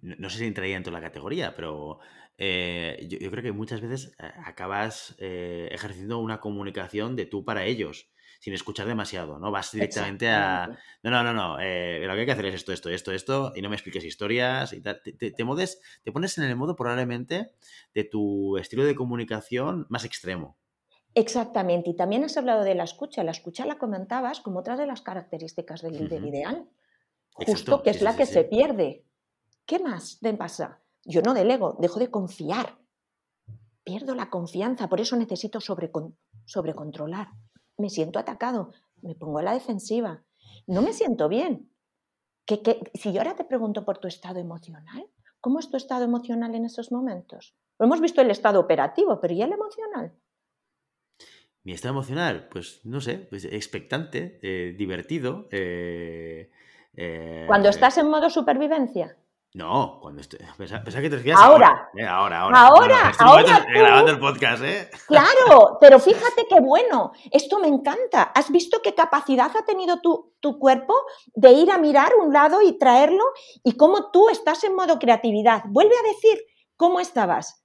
[0.00, 1.98] no sé si entraría en toda la categoría, pero
[2.38, 8.09] eh, yo, creo que muchas veces eh, acabas ejerciendo una comunicación de tú para ellos
[8.40, 9.50] sin escuchar demasiado, ¿no?
[9.50, 10.66] Vas directamente a...
[11.02, 13.52] No, no, no, no, eh, lo que hay que hacer es esto, esto, esto, esto,
[13.54, 15.02] y no me expliques historias y tal.
[15.02, 17.52] Te, te, te pones en el modo probablemente
[17.94, 20.56] de tu estilo de comunicación más extremo.
[21.14, 23.22] Exactamente, y también has hablado de la escucha.
[23.22, 26.66] La escucha la comentabas como otra de las características del líder ideal,
[27.32, 29.04] justo que es la que se pierde.
[29.66, 30.80] ¿Qué más te pasa?
[31.04, 32.78] Yo no delego, dejo de confiar.
[33.84, 37.28] Pierdo la confianza, por eso necesito sobrecontrolar
[37.80, 40.22] me siento atacado, me pongo a la defensiva,
[40.66, 41.70] no me siento bien.
[42.94, 45.06] si yo ahora te pregunto por tu estado emocional,
[45.40, 47.56] ¿cómo es tu estado emocional en esos momentos?
[47.78, 50.12] hemos visto el estado operativo, pero ¿y el emocional?
[51.62, 55.48] Mi estado emocional, pues no sé, pues expectante, eh, divertido.
[55.50, 56.50] Eh,
[56.94, 59.16] eh, Cuando estás en modo supervivencia.
[59.52, 60.38] No, cuando estoy.
[60.56, 61.90] Pensaba, que te refieres ahora.
[62.08, 62.60] Ahora, ahora.
[62.60, 63.66] Ahora, ahora.
[63.68, 64.88] grabando el podcast, ¿eh?
[65.08, 67.10] Claro, pero fíjate qué bueno.
[67.32, 68.22] Esto me encanta.
[68.22, 70.94] ¿Has visto qué capacidad ha tenido tu, tu cuerpo
[71.34, 73.24] de ir a mirar un lado y traerlo?
[73.64, 75.64] Y cómo tú estás en modo creatividad.
[75.66, 76.38] Vuelve a decir
[76.76, 77.64] cómo estabas.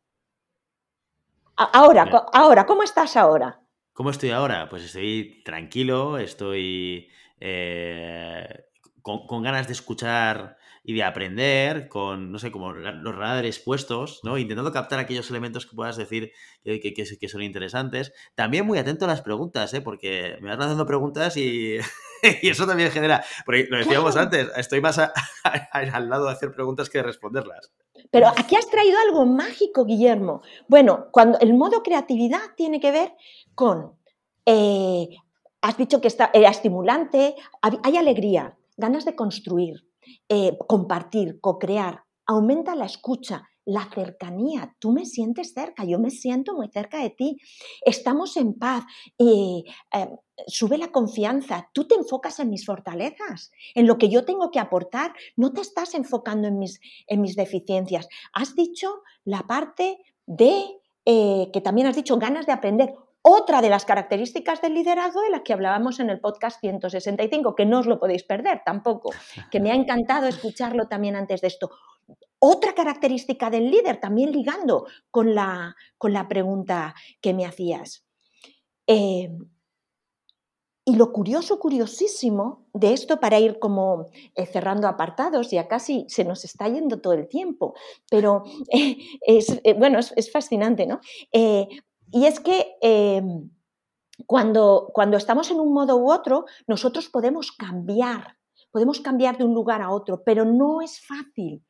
[1.55, 3.61] Ahora, ahora, ¿cómo estás ahora?
[3.93, 4.67] ¿Cómo estoy ahora?
[4.69, 8.65] Pues estoy tranquilo, estoy eh,
[9.03, 14.37] con ganas de escuchar y de aprender con, no sé, como los radares puestos, ¿no?
[14.37, 16.31] Intentando captar aquellos elementos que puedas decir
[16.63, 18.13] que, que, son interesantes.
[18.35, 19.81] También muy atento a las preguntas, ¿eh?
[19.81, 21.77] Porque me vas lanzando preguntas y,
[22.43, 24.99] y eso también genera, porque lo decíamos antes, estoy más
[25.71, 27.71] al lado de hacer preguntas que de responderlas.
[28.11, 30.43] Pero aquí has traído algo mágico, Guillermo.
[30.67, 33.13] Bueno, cuando el modo creatividad tiene que ver
[33.55, 33.93] con,
[34.45, 35.07] eh,
[35.61, 39.87] has dicho que está, era estimulante, hay alegría, ganas de construir,
[40.29, 44.75] eh, compartir, co-crear, aumenta la escucha, la cercanía.
[44.79, 47.37] Tú me sientes cerca, yo me siento muy cerca de ti.
[47.83, 48.83] Estamos en paz,
[49.17, 49.63] eh,
[50.47, 51.69] sube la confianza.
[51.73, 55.13] Tú te enfocas en mis fortalezas, en lo que yo tengo que aportar.
[55.35, 58.07] No te estás enfocando en mis, en mis deficiencias.
[58.33, 60.63] Has dicho la parte de,
[61.05, 62.93] eh, que también has dicho, ganas de aprender.
[63.27, 67.65] Otra de las características del liderazgo de las que hablábamos en el podcast 165, que
[67.65, 69.09] no os lo podéis perder tampoco,
[69.49, 71.71] que me ha encantado escucharlo también antes de esto.
[72.38, 78.05] Otra característica del líder, también ligando con la, con la pregunta que me hacías.
[78.85, 79.31] Eh,
[80.88, 86.25] y lo curioso, curiosísimo de esto, para ir como eh, cerrando apartados, ya casi se
[86.25, 87.73] nos está yendo todo el tiempo,
[88.07, 90.99] pero eh, es, bueno, es, es, fascinante, ¿no?
[92.11, 93.49] Y es que em,
[94.25, 98.37] cuando, cuando estamos en un modo u otro, nosotros podemos cambiar,
[98.71, 101.63] podemos cambiar de un lugar a otro, pero no es fácil.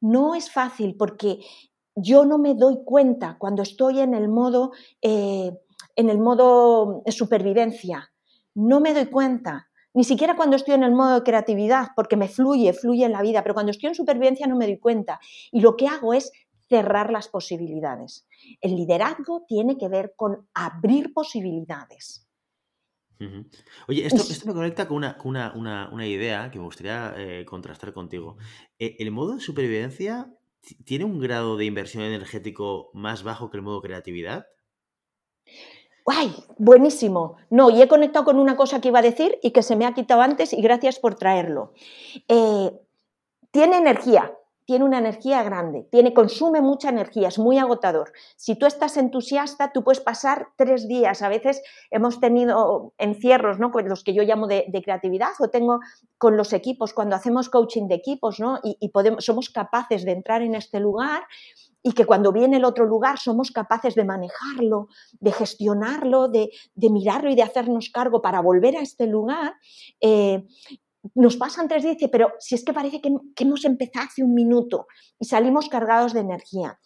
[0.00, 1.40] No es fácil porque
[1.94, 5.52] yo no me doy cuenta cuando estoy en el modo, eh,
[5.96, 8.10] en el modo de supervivencia.
[8.54, 9.68] No me doy cuenta.
[9.94, 13.22] Ni siquiera cuando estoy en el modo de creatividad, porque me fluye, fluye en la
[13.22, 15.18] vida, pero cuando estoy en supervivencia no me doy cuenta.
[15.50, 16.30] Y lo que hago es
[16.68, 18.26] cerrar las posibilidades.
[18.60, 22.28] El liderazgo tiene que ver con abrir posibilidades.
[23.88, 28.36] Oye, esto, me conecta con una, idea que me gustaría eh, contrastar contigo.
[28.78, 30.32] Eh, ¿El modo de supervivencia
[30.84, 34.46] tiene un grado de inversión energético más bajo que el modo creatividad?
[36.06, 36.32] ¡Ay!
[36.56, 37.36] Buenísimo.
[37.50, 39.84] No, y he conectado con una cosa que iba a decir y que se me
[39.84, 41.74] ha quitado antes y gracias por traerlo.
[42.28, 42.70] Eh,
[43.50, 44.37] tiene energía,
[44.68, 48.12] tiene una energía grande, tiene, consume mucha energía, es muy agotador.
[48.36, 51.22] Si tú estás entusiasta, tú puedes pasar tres días.
[51.22, 53.70] A veces hemos tenido encierros, ¿no?
[53.86, 55.80] Los que yo llamo de, creatividad, o tengo
[56.18, 58.58] con los equipos, cuando hacemos coaching de equipos, ¿no?
[58.62, 61.22] Y, podemos, somos capaces de entrar en este lugar
[61.82, 67.30] y que cuando viene el otro lugar somos capaces de manejarlo, de gestionarlo, de, mirarlo
[67.30, 69.54] y de hacernos cargo para volver a este lugar,
[70.02, 70.44] eh,
[71.14, 74.06] nos pasan tres días y dice, pero si es que parece que, que, hemos empezado
[74.06, 74.86] hace un minuto
[75.18, 76.78] y salimos cargados de energía.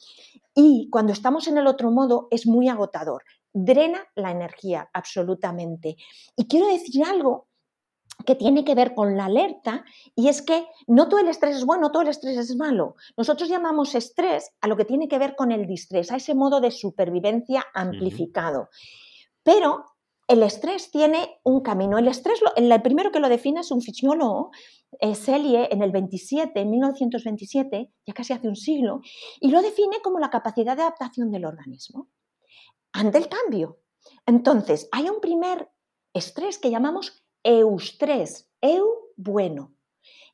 [0.55, 5.97] Y cuando estamos en el otro modo es muy agotador, drena la energía absolutamente.
[6.37, 7.49] Y quiero decir algo
[8.27, 11.65] que tiene que ver con la alerta y es que no todo el estrés es
[11.65, 12.97] bueno, todo el estrés es malo.
[13.17, 16.61] Nosotros llamamos estrés a lo que tiene que ver con el distrés, a ese modo
[16.61, 18.69] de supervivencia amplificado.
[19.43, 19.87] Pero
[20.29, 21.99] el estrés tiene un camino.
[21.99, 24.51] El estrés, el primero que lo define es un fisiólogo,
[25.15, 29.01] Selye, en el 27, en 1927, ya casi hace un siglo,
[29.41, 32.09] y lo define como la capacidad de adaptación del organismo
[32.93, 33.79] ante el cambio.
[34.27, 35.71] Entonces, hay un primer
[36.13, 39.75] estrés que llamamos eustrés, eu bueno.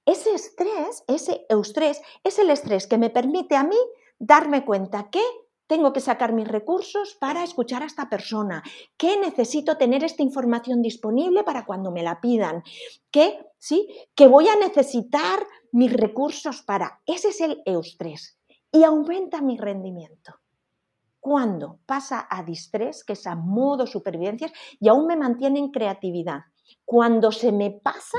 [0.05, 3.77] Ese estrés, ese eustrés, es el estrés que me permite a mí
[4.18, 5.22] darme cuenta que
[5.69, 8.63] tengo que sacar mis recursos para escuchar a esta persona,
[8.97, 12.65] que necesito tener esta información disponible para cuando me la pidan,
[13.13, 17.01] que sí, que voy a necesitar mis recursos para.
[17.07, 18.41] Ese es el eustrés
[18.73, 20.35] y aumenta mi rendimiento.
[21.21, 26.41] Cuando pasa a distrés, que es a modo supervivencias, y aún me mantiene en creatividad.
[26.85, 28.19] Cuando se me pasa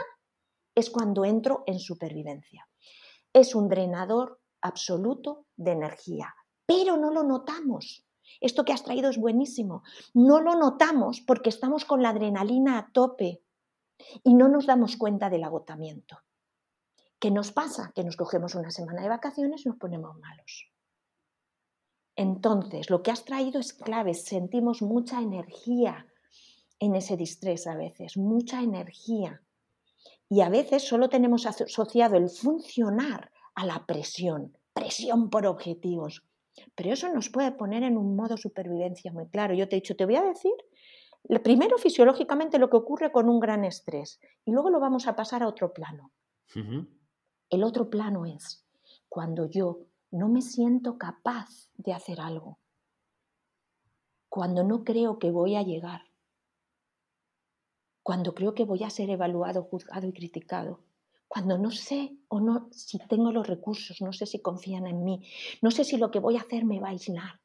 [0.75, 2.67] es cuando entro en supervivencia.
[3.33, 6.33] Es un drenador absoluto de energía,
[6.69, 8.05] pero no lo notamos.
[8.39, 9.81] Esto que has traído es buenísimo.
[10.13, 13.41] No lo notamos porque estamos con la adrenalina a tope
[14.23, 16.19] y no nos damos cuenta del agotamiento.
[17.17, 17.91] ¿Qué nos pasa?
[17.95, 20.69] Que nos cogemos una semana de vacaciones y nos ponemos malos.
[22.15, 24.13] Entonces, lo que has traído es clave.
[24.13, 26.05] Sentimos mucha energía,
[26.77, 29.41] en ese distrés a veces, mucha energía.
[30.29, 36.28] Y a veces solo tenemos asociado el funcionar a la presión, presión por objetivos.
[36.75, 39.53] Pero eso nos puede poner en un modo supervivencia muy claro.
[39.53, 40.53] Yo te he dicho, te voy a decir
[41.43, 45.43] primero fisiológicamente lo que ocurre con un gran estrés y luego lo vamos a pasar
[45.43, 46.11] a otro plano.
[47.49, 48.65] El otro plano es
[49.07, 49.81] cuando yo
[50.11, 52.57] no me siento capaz de hacer algo,
[54.29, 56.01] cuando no creo que voy a llegar,
[58.01, 60.81] cuando creo que voy a ser evaluado, juzgado y criticado,
[61.29, 65.23] cuando no sé o no si tengo los recursos, no sé si confían en mí,
[65.61, 67.39] no sé si lo que voy a hacer me va a aislar,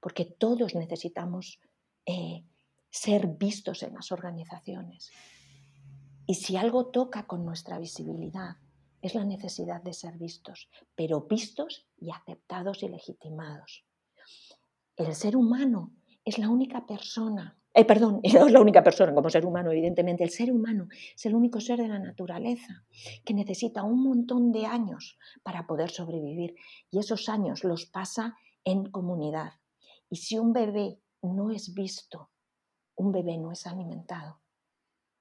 [0.00, 1.60] porque todos necesitamos
[2.06, 2.42] eh,
[2.88, 5.10] ser vistos en las organizaciones.
[6.26, 8.56] Y si algo toca con nuestra visibilidad,
[9.02, 13.84] es la necesidad de ser vistos, pero vistos y aceptados y legitimados.
[14.96, 15.92] El ser humano
[16.24, 20.24] es la única persona eh, perdón, no es la única persona como ser humano, evidentemente.
[20.24, 22.86] El ser humano es el único ser de la naturaleza
[23.22, 26.54] que necesita un montón de años para poder sobrevivir.
[26.90, 28.34] Y esos años los pasa
[28.64, 29.52] en comunidad.
[30.08, 32.30] Y si un bebé no es visto,
[32.94, 34.40] un bebé no es alimentado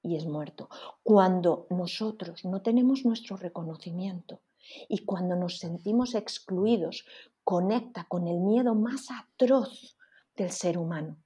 [0.02, 0.70] y es muerto.
[1.04, 4.40] Cuando nosotros no tenemos nuestro reconocimiento
[4.88, 7.06] y cuando nos sentimos excluidos,
[7.44, 9.98] conecta con el miedo más atroz
[10.38, 11.18] del ser humano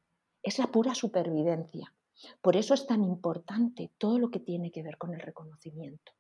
[0.44, 1.94] es la pura supervivencia.
[2.42, 6.12] Por eso es tan importante todo lo que tiene que ver con el reconocimiento.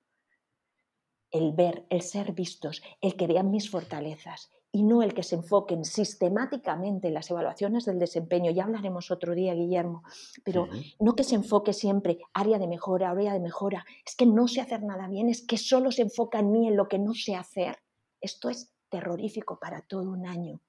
[1.32, 5.36] El ver, el ser vistos, el que vean mis fortalezas y no el que se
[5.36, 8.51] enfoquen sistemáticamente en las evaluaciones del desempeño.
[8.51, 10.03] Ya hablaremos otro día, Guillermo,
[10.43, 10.67] pero
[10.99, 13.86] no que se enfoque siempre área de mejora, área de mejora.
[14.05, 16.77] Es que no sé hacer nada bien, es que solo se enfoca en mí, en
[16.77, 17.77] lo que no sé hacer.
[18.21, 20.62] Esto es terrorífico para todo un año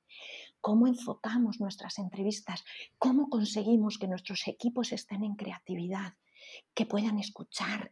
[0.61, 2.65] cómo enfocamos nuestras entrevistas,
[2.99, 6.15] cómo conseguimos que nuestros equipos estén en creatividad,
[6.75, 7.91] que puedan escuchar,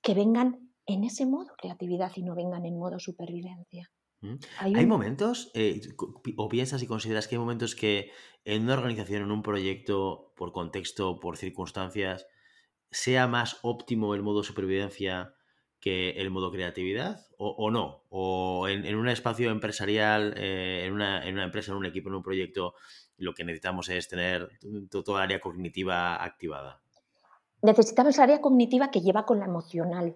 [0.00, 3.90] que vengan en ese modo creatividad y no vengan en modo supervivencia.
[4.20, 4.36] Mm.
[4.58, 5.80] Hay, momentos, eh,
[6.36, 8.10] o piensas y consideras que hay momentos que
[8.44, 12.26] en una organización, en un proyecto, por contexto, por circunstancias,
[12.90, 15.34] sea más óptimo el modo supervivencia
[15.82, 18.04] que el modo creatividad o, no?
[18.08, 22.74] ¿O en, un espacio empresarial, eh, en, una, empresa, en un equipo, en un proyecto,
[23.18, 24.48] lo que necesitamos es tener
[24.88, 26.80] toda el área cognitiva activada?
[27.60, 30.14] Necesitamos área cognitiva que lleva con la emocional,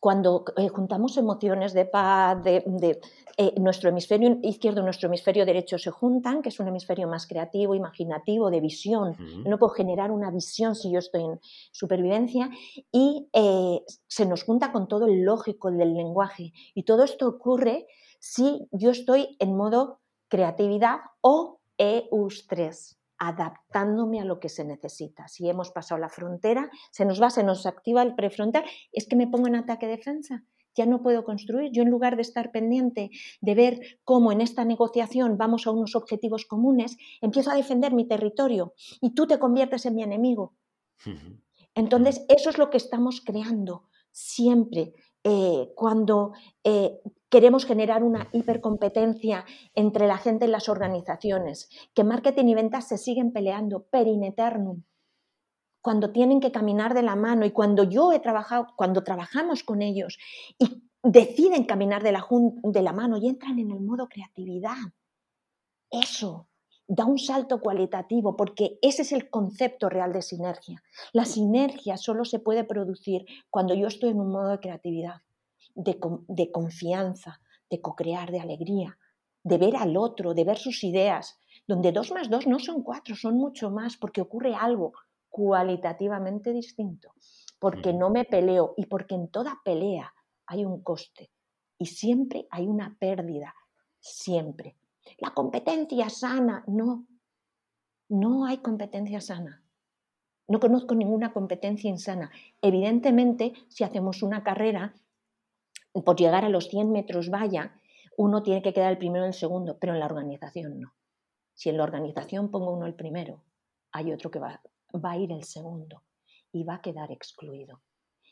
[0.00, 3.00] cuando eh, juntamos emociones de paz, de,
[3.36, 7.26] eh, nuestro hemisferio izquierdo y nuestro hemisferio derecho se juntan, que es un hemisferio más
[7.26, 9.16] creativo, imaginativo, de visión.
[9.44, 11.40] No puedo generar una visión si yo estoy en
[11.72, 12.50] supervivencia
[12.92, 16.52] y eh, se nos junta con todo el lógico del lenguaje.
[16.74, 17.86] Y todo esto ocurre
[18.20, 25.28] si yo estoy en modo creatividad o EUS3 adaptándome a lo que se necesita.
[25.28, 29.16] Si hemos pasado la frontera, se nos va, se nos activa el prefrontal, es que
[29.16, 30.44] me pongo en ataque-defensa.
[30.74, 31.72] Ya no puedo construir.
[31.72, 35.96] Yo en lugar de estar pendiente de ver cómo en esta negociación vamos a unos
[35.96, 40.54] objetivos comunes, empiezo a defender mi territorio y tú te conviertes en mi enemigo.
[41.74, 44.94] Entonces, eso es lo que estamos creando siempre.
[45.24, 52.46] Eh, cuando eh, queremos generar una hipercompetencia entre la gente en las organizaciones, que marketing
[52.46, 54.82] y ventas se siguen peleando per eternum,
[55.80, 59.82] cuando tienen que caminar de la mano y cuando yo he trabajado, cuando trabajamos con
[59.82, 60.18] ellos
[60.58, 62.26] y deciden caminar de la,
[62.62, 64.76] de la mano y entran en el modo creatividad,
[65.90, 66.48] eso
[66.86, 70.82] da un salto cualitativo porque ese es el concepto real de sinergia.
[71.12, 75.22] La sinergia solo se puede producir cuando yo estoy en un modo de creatividad
[75.74, 78.98] de, confianza, de co-crear, de alegría,
[79.42, 83.14] de ver al otro, de ver sus ideas, donde dos más dos no son cuatro,
[83.14, 84.92] son mucho más, porque ocurre algo
[85.28, 87.12] cualitativamente distinto,
[87.58, 90.12] porque no me peleo y porque en toda pelea
[90.46, 91.30] hay un coste
[91.78, 93.54] y siempre hay una pérdida,
[94.00, 94.76] siempre.
[95.18, 97.06] La competencia sana, no,
[98.08, 99.62] no hay competencia sana.
[100.48, 102.30] No conozco ninguna competencia insana.
[102.62, 104.94] Evidentemente, si hacemos una carrera,
[106.02, 107.80] por llegar a los 100 metros vaya,
[108.16, 110.94] uno tiene que quedar el primero y el segundo, pero en la organización no.
[111.54, 113.42] Si en la organización pongo uno el primero,
[113.92, 114.60] hay otro que va,
[114.94, 116.02] va a ir el segundo
[116.52, 117.80] y va a quedar excluido.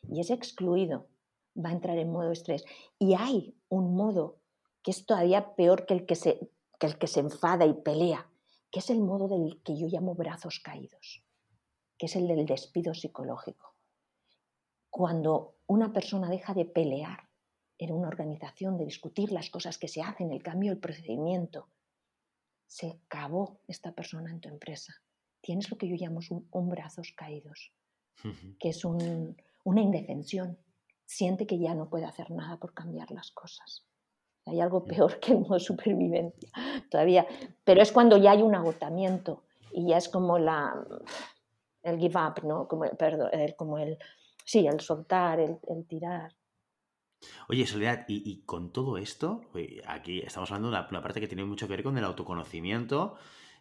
[0.09, 1.09] Y ese excluido
[1.57, 2.65] va a entrar en modo estrés.
[2.99, 4.39] Y hay un modo
[4.83, 8.29] que es todavía peor que el que se, que el que se enfada y pelea,
[8.71, 11.25] que es el modo del que yo llamo brazos caídos,
[11.99, 13.75] que es el del despido psicológico.
[14.91, 17.26] Cuando una persona deja de pelear
[17.79, 21.69] en una organización, de discutir las cosas que se hacen, el cambio del procedimiento.
[22.67, 24.95] Se acabó esta persona en tu empresa.
[25.41, 27.73] Tienes lo que yo llamo un, brazos caídos,
[28.59, 30.59] que es una indefensión.
[31.05, 33.85] Siente que ya no puede hacer nada por cambiar las cosas.
[34.47, 36.51] Hay algo peor que el modo supervivencia
[36.91, 37.27] todavía,
[37.65, 40.75] pero es cuando ya hay un agotamiento y ya es como la,
[41.83, 42.67] el give up, ¿no?
[42.67, 43.99] Como, perdón, el, como el,
[44.45, 46.35] sí, el soltar, el tirar.
[47.49, 49.43] Oye, Soledad, y, con todo esto,
[49.87, 53.17] aquí estamos hablando de una, parte que tiene mucho que ver con el autoconocimiento,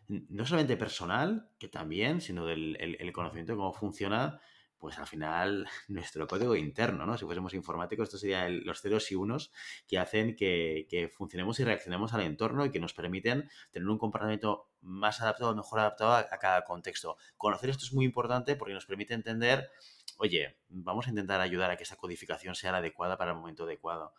[0.07, 4.39] no solamente personal, que también, sino del el, conocimiento de cómo funciona,
[4.77, 7.17] pues al final, nuestro código interno, ¿no?
[7.17, 9.51] Si fuésemos informáticos, esto serían los ceros y unos
[9.87, 14.69] que hacen que, funcionemos y reaccionemos al entorno y que nos permiten tener un comportamiento
[14.81, 17.17] más adaptado, mejor adaptado a cada contexto.
[17.37, 19.69] Conocer esto es muy importante porque nos permite entender
[20.17, 23.63] oye, vamos a intentar ayudar a que esa codificación sea la adecuada para el momento
[23.63, 24.13] adecuado.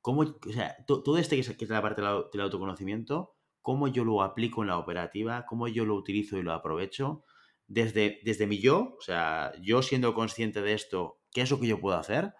[0.00, 4.62] ¿Cómo, o sea, todo este que es, la parte del autoconocimiento, cómo yo lo aplico
[4.62, 7.24] en la operativa, cómo yo lo utilizo y lo aprovecho,
[7.68, 11.68] desde, desde mi yo, o sea, yo siendo consciente de esto, ¿qué es lo que
[11.68, 12.34] yo puedo hacer?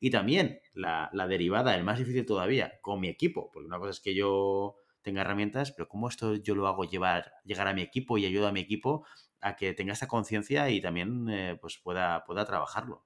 [0.00, 3.92] Y también la, la derivada, el más difícil todavía, con mi equipo, porque una cosa
[3.92, 7.82] es que yo tenga herramientas, pero cómo esto yo lo hago llevar, llegar a mi
[7.82, 9.06] equipo y ayudo a mi equipo
[9.40, 13.04] a que tenga esta conciencia y también eh, pues pueda, pueda trabajarlo.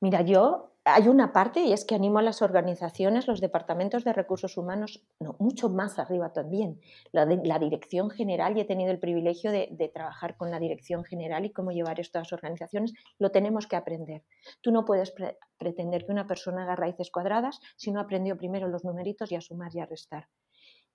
[0.00, 4.14] Mira, yo hay una parte y es que animo a las organizaciones, los departamentos de
[4.14, 6.80] recursos humanos, no, mucho más arriba también,
[7.12, 7.26] la,
[7.58, 11.70] dirección general, y he tenido el privilegio de, trabajar con la dirección general y cómo
[11.70, 14.22] llevar esto a las organizaciones, lo tenemos que aprender.
[14.62, 15.12] Tú no puedes
[15.58, 19.42] pretender que una persona haga raíces cuadradas si no aprendió primero los numeritos y a
[19.42, 20.28] sumar y a restar.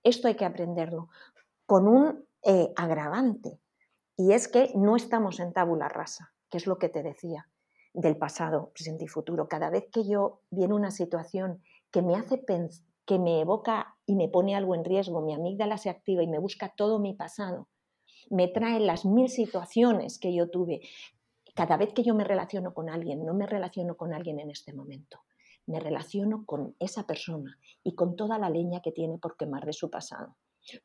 [0.06, 1.08] Esto hay que aprenderlo
[1.66, 3.58] con un eh, agravante,
[4.16, 7.48] y es que no estamos en tabula rasa, que es lo que te decía,
[7.92, 9.48] del pasado, presente y futuro.
[9.48, 12.44] Cada vez que yo viene una situación que me hace
[13.04, 16.38] que me evoca y me pone algo en riesgo, mi amígdala se activa y me
[16.38, 17.66] busca todo mi pasado,
[18.30, 20.82] me trae las mil situaciones que yo tuve.
[21.56, 24.72] Cada vez que yo me relaciono con alguien, no me relaciono con alguien en este
[24.72, 25.18] momento,
[25.66, 29.72] me relaciono con esa persona y con toda la leña que tiene por quemar de
[29.72, 30.36] su pasado.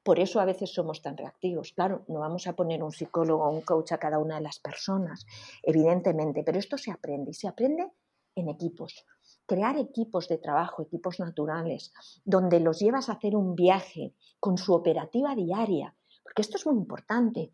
[0.03, 1.73] Por eso a veces somos tan reactivos.
[1.73, 4.59] Claro, no vamos a poner un psicólogo o un coach a cada una de las
[4.59, 5.25] personas,
[5.63, 7.91] evidentemente, pero esto se aprende y se aprende
[8.35, 9.05] en equipos.
[9.45, 14.73] Crear equipos de trabajo, equipos naturales, donde los llevas a hacer un viaje con su
[14.73, 17.51] operativa diaria, porque esto es muy importante.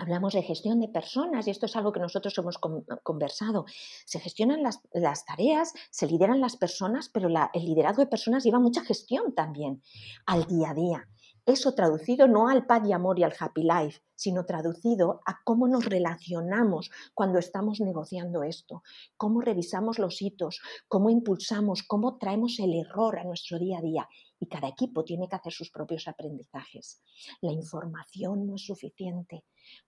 [0.00, 2.56] Hablamos de gestión de personas y esto es algo que nosotros hemos
[3.02, 3.64] conversado.
[4.06, 8.84] Se gestionan las, tareas, se lideran las personas, pero el liderazgo de personas lleva mucha
[8.84, 9.82] gestión también
[10.24, 11.08] al día a día.
[11.48, 15.66] Eso traducido no al paz y amor y al happy life, sino traducido a cómo
[15.66, 18.82] nos relacionamos cuando estamos negociando esto,
[19.16, 24.08] cómo revisamos los hitos, cómo impulsamos, cómo traemos el error a nuestro día a día.
[24.40, 27.02] Y cada equipo tiene que hacer sus propios aprendizajes.
[27.40, 29.44] La información no es suficiente,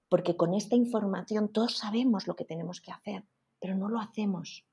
[0.08, 3.24] porque con esta información todos sabemos lo que tenemos que hacer,
[3.60, 4.66] pero no lo hacemos.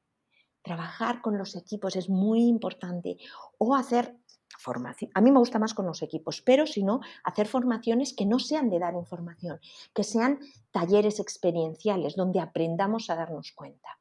[0.64, 3.18] Trabajar con los equipos es muy importante
[3.58, 4.18] o hacer
[4.60, 5.12] formación.
[5.14, 8.40] A mí me gusta más con los equipos, pero si no, hacer formaciones que no
[8.40, 9.60] sean de dar información,
[9.94, 10.40] que sean
[10.72, 14.00] talleres experienciales donde aprendamos a darnos cuenta.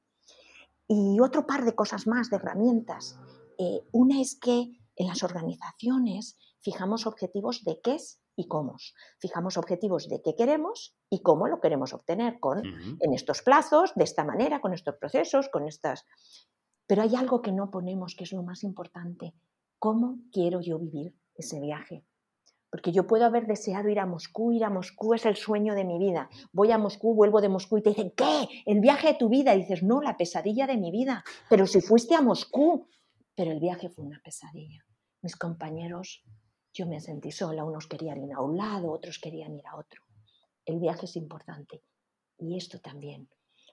[0.88, 3.18] Y otro par de cosas más, de herramientas.
[3.58, 8.76] Eh, una es que en las organizaciones fijamos objetivos de qué es y cómo.
[9.20, 14.05] Fijamos objetivos de qué queremos y cómo lo queremos obtener con, en estos plazos, de
[14.05, 16.05] esta manera, con estos procesos, con estas...
[16.86, 19.34] Pero hay algo que no ponemos, que es lo más importante,
[19.78, 22.05] ¿Cómo quiero yo vivir ese viaje?
[22.70, 25.84] Porque yo puedo haber deseado ir a Moscú, ir a Moscú es el sueño de
[25.84, 26.28] mi vida.
[26.53, 28.49] Voy a Moscú, vuelvo de Moscú y te dicen, ¿qué?
[28.64, 29.55] El viaje de tu vida.
[29.55, 31.24] Y dices, no, la pesadilla de mi vida.
[31.49, 32.88] Pero si fuiste a Moscú.
[33.34, 34.84] Pero el viaje fue una pesadilla.
[35.26, 36.22] Mis compañeros,
[36.72, 37.64] yo me sentí sola.
[37.64, 40.02] Unos querían ir a un lado, otros querían ir a otro.
[40.64, 41.82] El viaje es importante.
[42.38, 43.28] Y esto también.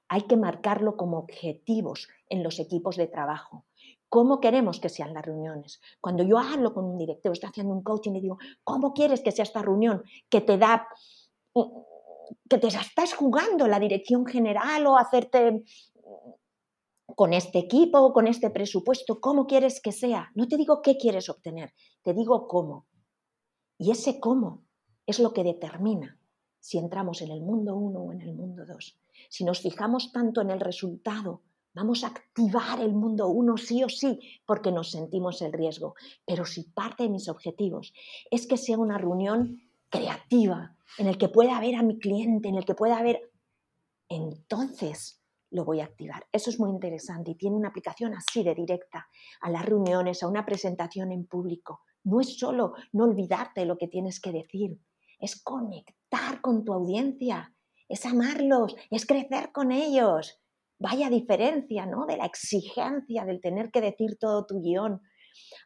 [0.08, 3.66] Hay que marcarlo como objetivos en los equipos de trabajo
[4.10, 5.80] ¿Cómo queremos que sean las reuniones?
[6.02, 9.32] Cuando yo hablo con un directivo, estoy haciendo un coaching y digo, ¿cómo quieres que
[9.32, 10.04] sea esta reunión?
[10.30, 10.88] Que te da,
[12.50, 15.64] que te estás jugando la dirección general o hacerte
[17.16, 20.32] con este equipo o con este presupuesto, ¿cómo quieres que sea?
[20.36, 22.88] No te digo qué quieres obtener, te digo cómo.
[23.78, 24.66] Y ese cómo
[25.06, 26.20] es lo que determina
[26.60, 29.00] si entramos en el mundo 1 o en el mundo 2.
[29.30, 31.42] Si nos fijamos tanto en el resultado
[31.76, 35.96] Vamos a activar el mundo uno sí o sí porque nos sentimos el riesgo.
[36.26, 37.94] Pero si parte de mis objetivos
[38.30, 39.60] es que sea una reunión
[39.90, 43.32] creativa, en el que pueda haber a mi cliente, en el que pueda haber,
[44.08, 45.23] entonces
[45.54, 46.28] lo voy a activar.
[46.32, 49.08] Eso es muy interesante y tiene una aplicación así de directa
[49.42, 51.82] a las reuniones, a una presentación en público.
[52.04, 54.78] No es solo no olvidarte de lo que tienes que decir,
[55.20, 57.56] es conectar con tu audiencia,
[57.88, 60.44] es amarlos, es crecer con ellos
[60.84, 62.06] vaya diferencia, ¿no?
[62.06, 65.02] De la exigencia del tener que decir todo tu guion,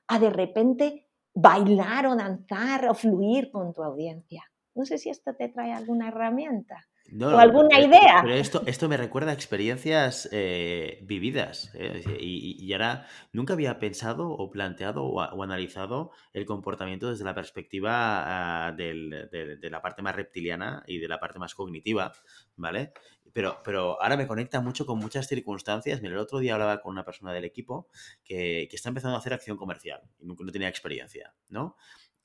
[0.08, 4.44] a de repente bailar o danzar o fluir con tu audiencia.
[4.76, 6.88] No sé si esto te trae alguna herramienta.
[7.22, 8.20] ¿O alguna idea?
[8.22, 11.72] Pero esto, esto me recuerda a experiencias eh, vividas.
[11.74, 18.68] Eh, y, ahora nunca había pensado o planteado o, analizado el comportamiento desde la perspectiva
[18.68, 22.12] ah, de la parte más reptiliana y de la parte más cognitiva,
[22.56, 22.92] ¿vale?
[23.34, 26.02] Pero, pero ahora me conecta mucho con muchas circunstancias.
[26.02, 27.88] Mira, el otro día hablaba con una persona del equipo
[28.24, 31.78] que, que está empezando a hacer acción comercial y no, no tenía experiencia, ¿no?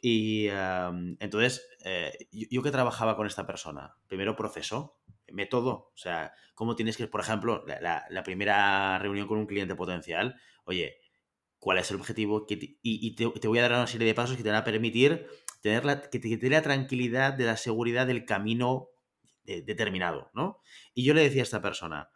[0.04, 0.48] Y
[1.20, 4.98] entonces, eh, yo, que trabajaba con esta persona, primero proceso,
[5.30, 10.34] método, o sea, cómo tienes que, por ejemplo, la, primera reunión con un cliente potencial,
[10.64, 10.96] oye,
[11.60, 12.46] ¿cuál es el objetivo?
[12.48, 15.28] y, te, voy a dar una serie de pasos que te van a permitir
[15.60, 18.88] tener la, que te, dé la tranquilidad de la seguridad del camino
[19.44, 20.60] determinado, ¿no?
[20.94, 22.10] Y yo le decía a esta persona,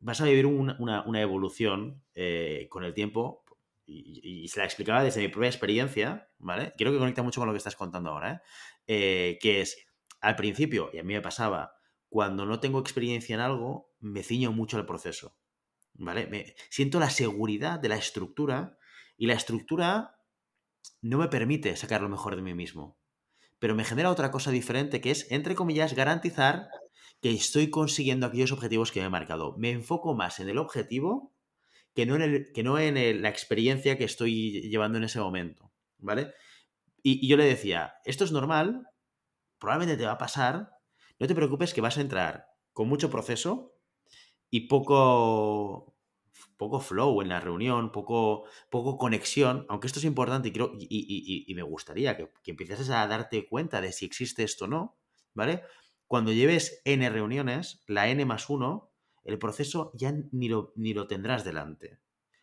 [0.00, 3.44] vas a vivir una, evolución eh, con el tiempo
[3.90, 6.72] y, se la explicaba desde mi propia experiencia, ¿vale?
[6.76, 8.40] Creo que conecta mucho con lo que estás contando ahora, ¿eh?
[8.86, 9.38] ¿eh?
[9.40, 9.76] que es,
[10.20, 11.74] al principio, y a mí me pasaba,
[12.08, 15.36] cuando no tengo experiencia en algo, me ciño mucho al proceso,
[15.94, 16.26] ¿vale?
[16.26, 18.78] Me, siento la seguridad de la estructura
[19.16, 20.16] y la estructura
[21.02, 22.98] no me permite sacar lo mejor de mí mismo,
[23.58, 26.68] pero me genera otra cosa diferente que es, entre comillas, garantizar
[27.20, 29.54] que estoy consiguiendo aquellos objetivos que me he marcado.
[29.58, 31.34] Me enfoco más en el objetivo
[31.94, 35.72] que no en, el, que no en la experiencia que estoy llevando en ese momento,
[35.98, 36.32] ¿vale?
[37.02, 38.88] Y, yo le decía, esto es normal,
[39.58, 40.70] probablemente te va a pasar,
[41.18, 43.74] no te preocupes que vas a entrar con mucho proceso
[44.50, 45.94] y poco,
[46.56, 51.52] poco flow en la reunión, poco, poco conexión, aunque esto es importante y, creo, y,
[51.54, 54.98] me gustaría que, que, empieces a darte cuenta de si existe esto o no,
[55.34, 55.62] ¿vale?
[56.06, 58.89] Cuando lleves N reuniones, la N más 1
[59.24, 61.98] el proceso ya ni lo, ni lo tendrás delante.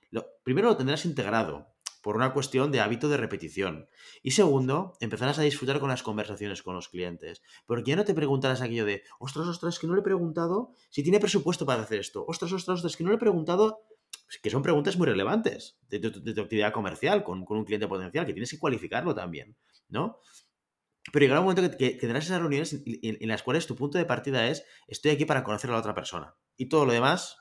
[0.10, 1.68] Lo, primero lo tendrás integrado
[2.02, 3.90] por una cuestión de hábito de repetición.
[4.24, 7.42] Y segundo, empezarás a disfrutar con las conversaciones con los clientes.
[7.66, 11.04] Porque ya no te preguntarás aquello de, ostras, ostras, que no le he preguntado si
[11.04, 12.24] tiene presupuesto para hacer esto.
[12.26, 13.82] Ostras, ostras, ostras, que no le he preguntado
[14.42, 18.34] que son preguntas muy relevantes de tu, actividad comercial con, con, un cliente potencial, que
[18.34, 19.56] tienes que cualificarlo también,
[19.90, 20.20] ¿no?
[21.12, 24.48] Pero llegará un momento que, tendrás esas reuniones en, las cuales tu punto de partida
[24.48, 26.36] es estoy aquí para conocer a la otra persona.
[26.58, 27.38] Y todo lo demás,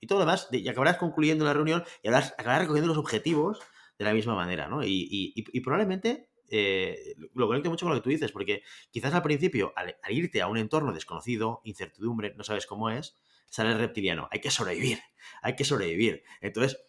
[0.00, 3.60] y todo lo demás, y acabarás concluyendo la reunión y acabarás recogiendo los objetivos
[3.98, 4.80] de la misma manera, ¿no?
[4.84, 9.72] Y, probablemente eh, lo conecto mucho con lo que tú dices, porque quizás al principio,
[9.76, 13.16] al, irte a un entorno desconocido, incertidumbre, no sabes cómo es,
[13.48, 15.00] sale el reptiliano, hay que sobrevivir,
[15.42, 16.22] hay que sobrevivir.
[16.40, 16.85] Entonces,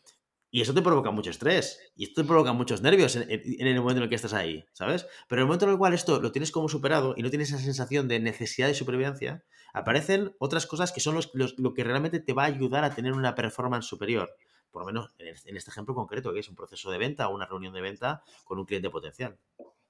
[0.57, 1.79] y eso te provoca mucho estrés.
[1.95, 5.05] Y esto te provoca muchos nervios en, el momento en el que estás ahí, ¿sabes?
[5.29, 7.49] Pero en el momento en el cual esto lo tienes como superado y no tienes
[7.49, 12.19] esa sensación de necesidad de supervivencia, aparecen otras cosas que son los, lo que realmente
[12.19, 14.35] te va a ayudar a tener una performance superior.
[14.71, 17.45] Por lo menos en este ejemplo concreto, que es un proceso de venta o una
[17.45, 19.37] reunión de venta con un cliente potencial.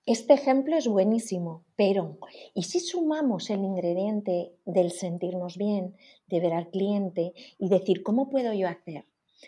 [0.06, 2.18] Este ejemplo es buenísimo, pero
[2.54, 5.96] ¿y si sumamos el ingrediente del sentirnos bien,
[6.26, 9.06] de ver al cliente y decir, ¿cómo puedo yo hacer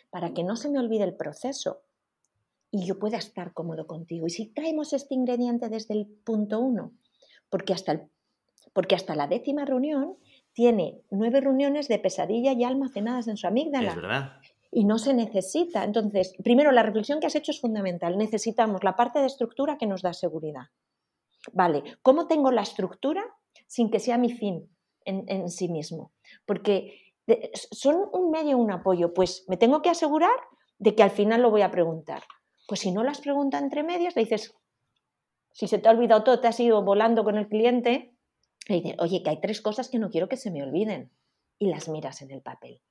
[0.09, 1.81] para que no se me olvide el proceso
[2.71, 4.27] y yo pueda estar cómodo contigo.
[4.27, 6.93] Y si traemos este ingrediente desde el punto uno,
[7.49, 8.07] porque hasta,
[8.73, 10.17] porque hasta la décima reunión
[10.53, 13.89] tiene nueve reuniones de pesadilla ya almacenadas en su amígdala.
[13.89, 14.33] Es verdad.
[14.71, 15.83] Y no se necesita.
[15.83, 18.17] Entonces, primero, la reflexión que has hecho es fundamental.
[18.17, 20.67] Necesitamos la parte de estructura que nos da seguridad.
[21.53, 23.23] Vale, ¿cómo tengo la estructura
[23.65, 24.69] sin que sea mi fin
[25.05, 26.11] en, en sí mismo?
[26.45, 27.08] Porque
[27.71, 29.13] son un medio, un apoyo.
[29.13, 30.37] Pues me tengo que asegurar
[30.77, 32.23] de que al final lo voy a preguntar.
[32.67, 34.55] Pues si no las preguntas entre medias, le dices,
[35.51, 38.13] si se te ha olvidado todo, te has ido volando con el cliente,
[38.67, 41.11] le dices, oye, que hay tres cosas que no quiero que se me olviden.
[41.57, 42.81] Y las miras en el papel.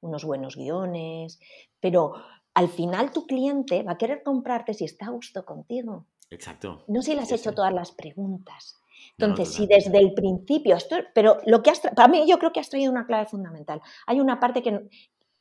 [0.00, 1.40] Unos buenos guiones,
[1.80, 2.14] pero
[2.54, 6.06] al final tu cliente va a querer comprarte si está a gusto contigo.
[6.30, 6.84] Exacto.
[6.88, 8.78] No si le has hecho todas las preguntas.
[9.16, 12.60] Entonces, si desde el principio, esto, pero lo que has para mí yo creo que
[12.60, 13.80] has traído una clave fundamental.
[14.06, 14.88] Hay una parte que,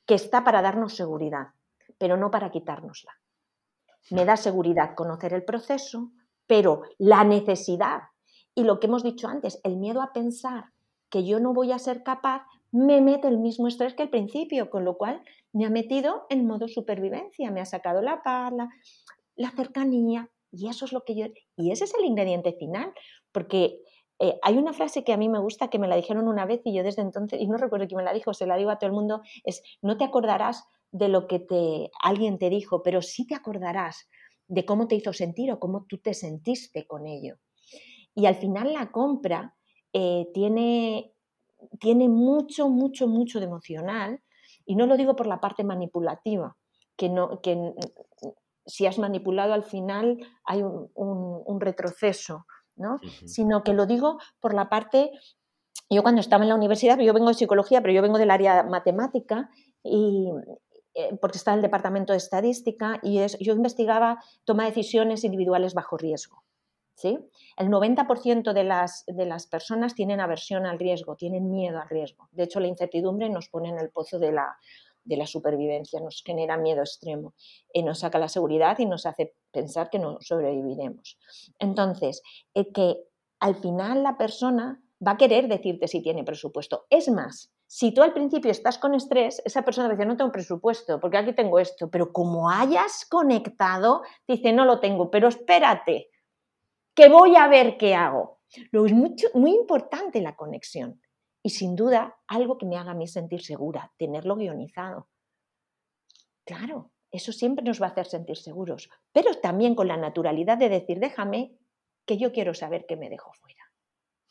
[0.06, 1.50] que está para darnos seguridad,
[1.98, 3.14] pero no para quitárnosla.
[4.10, 6.12] Me da seguridad conocer el proceso,
[6.48, 8.04] pero la necesidad
[8.58, 10.72] y lo que hemos dicho antes, el miedo a pensar
[11.12, 12.42] que yo no voy a ser capaz,
[12.72, 15.22] me mete el mismo estrés que al principio, con lo cual
[15.54, 18.70] me ha metido en modo supervivencia, me ha sacado la pala,
[19.36, 21.28] la cercanía, y eso es lo que yo...
[21.56, 22.94] Y ese es el ingrediente final,
[23.32, 23.80] porque
[24.20, 26.62] eh, hay una frase que a mí me gusta, que me la dijeron una vez
[26.66, 28.80] y yo desde entonces, y no recuerdo quién me la dijo, se la digo a
[28.80, 33.02] todo el mundo, es, no te acordarás de lo que te, alguien te dijo, pero
[33.02, 34.10] sí te acordarás
[34.48, 37.36] de cómo te hizo sentir o cómo tú te sentiste con ello.
[38.16, 39.56] Y al final la compra
[39.94, 41.14] eh, tiene,
[41.80, 44.22] tiene mucho, mucho, mucho de emocional,
[44.66, 46.58] y no lo digo por la parte manipulativa,
[46.96, 47.74] que, no, que
[48.68, 52.46] si has manipulado al final hay un, retroceso,
[52.76, 53.00] ¿no?
[53.26, 55.12] Sino que lo digo por la parte,
[55.90, 58.64] yo cuando estaba en la universidad, yo vengo de psicología, pero yo vengo del área
[58.64, 59.50] matemática
[59.84, 60.30] y
[60.94, 65.24] eh, porque está en el departamento de estadística y es, yo investigaba toma de decisiones
[65.24, 66.44] individuales bajo riesgo.
[66.96, 67.20] ¿sí?
[67.56, 72.28] El 90% de las, de las personas tienen aversión al riesgo, tienen miedo al riesgo.
[72.32, 74.58] De hecho, la incertidumbre nos pone en el pozo de la,
[75.08, 77.34] de la supervivencia, nos genera miedo extremo,
[77.74, 81.18] y nos saca la seguridad y nos hace pensar que no sobreviviremos.
[81.60, 82.22] Entonces,
[82.54, 82.98] eh, que
[83.40, 86.86] al final la persona va a querer decirte si tiene presupuesto.
[86.90, 91.00] Es más, si tú al principio estás con estrés, esa persona dice, no tengo presupuesto,
[91.00, 96.10] porque aquí tengo esto, pero como hayas conectado, dice, no lo tengo, pero espérate,
[96.96, 98.40] que voy a ver qué hago.
[98.72, 101.02] Luego es mucho, muy importante la conexión
[101.48, 105.08] y sin duda algo que me haga a mí sentir segura, tenerlo guionizado.
[106.46, 110.68] Claro, eso siempre nos va a hacer sentir seguros, pero también con la naturalidad de
[110.68, 111.58] decir, déjame
[112.06, 113.64] que yo quiero saber qué me dejo fuera.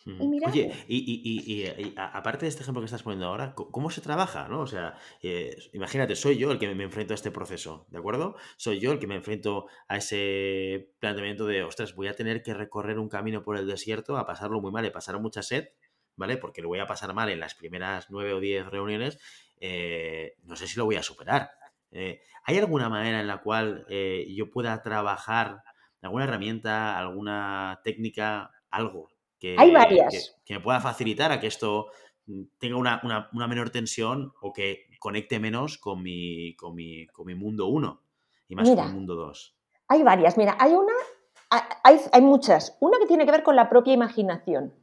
[0.04, 4.46] Y Oye, y, aparte de este ejemplo que estás poniendo ahora, ¿cómo se trabaja?
[4.48, 4.60] ¿no?
[4.60, 8.36] O sea, eh, imagínate, soy yo el que me enfrento a este proceso, ¿de acuerdo?
[8.58, 12.52] Soy yo el que me enfrento a ese planteamiento de, ostras, voy a tener que
[12.52, 15.70] recorrer un camino por el desierto, a pasarlo muy mal y pasar mucha sed,
[16.16, 16.36] ¿vale?
[16.36, 19.18] Porque lo voy a pasar mal en las primeras nueve o diez reuniones,
[19.60, 21.50] eh, no sé si lo voy a superar.
[21.90, 25.62] Eh, ¿Hay alguna manera en la cual eh, yo pueda trabajar,
[26.02, 29.08] alguna herramienta, alguna técnica, algo
[29.38, 30.36] que, Hay varias.
[30.44, 31.86] que, me pueda facilitar a que esto
[32.58, 37.66] tenga una, menor tensión o que conecte menos con mi, con mi, con mi mundo
[37.66, 38.02] uno
[38.48, 39.56] y más con el mundo dos?
[39.88, 40.36] Hay varias.
[40.36, 40.92] Mira, hay una,
[41.50, 42.76] hay, hay muchas.
[42.80, 44.74] Una que tiene que ver con la propia imaginación.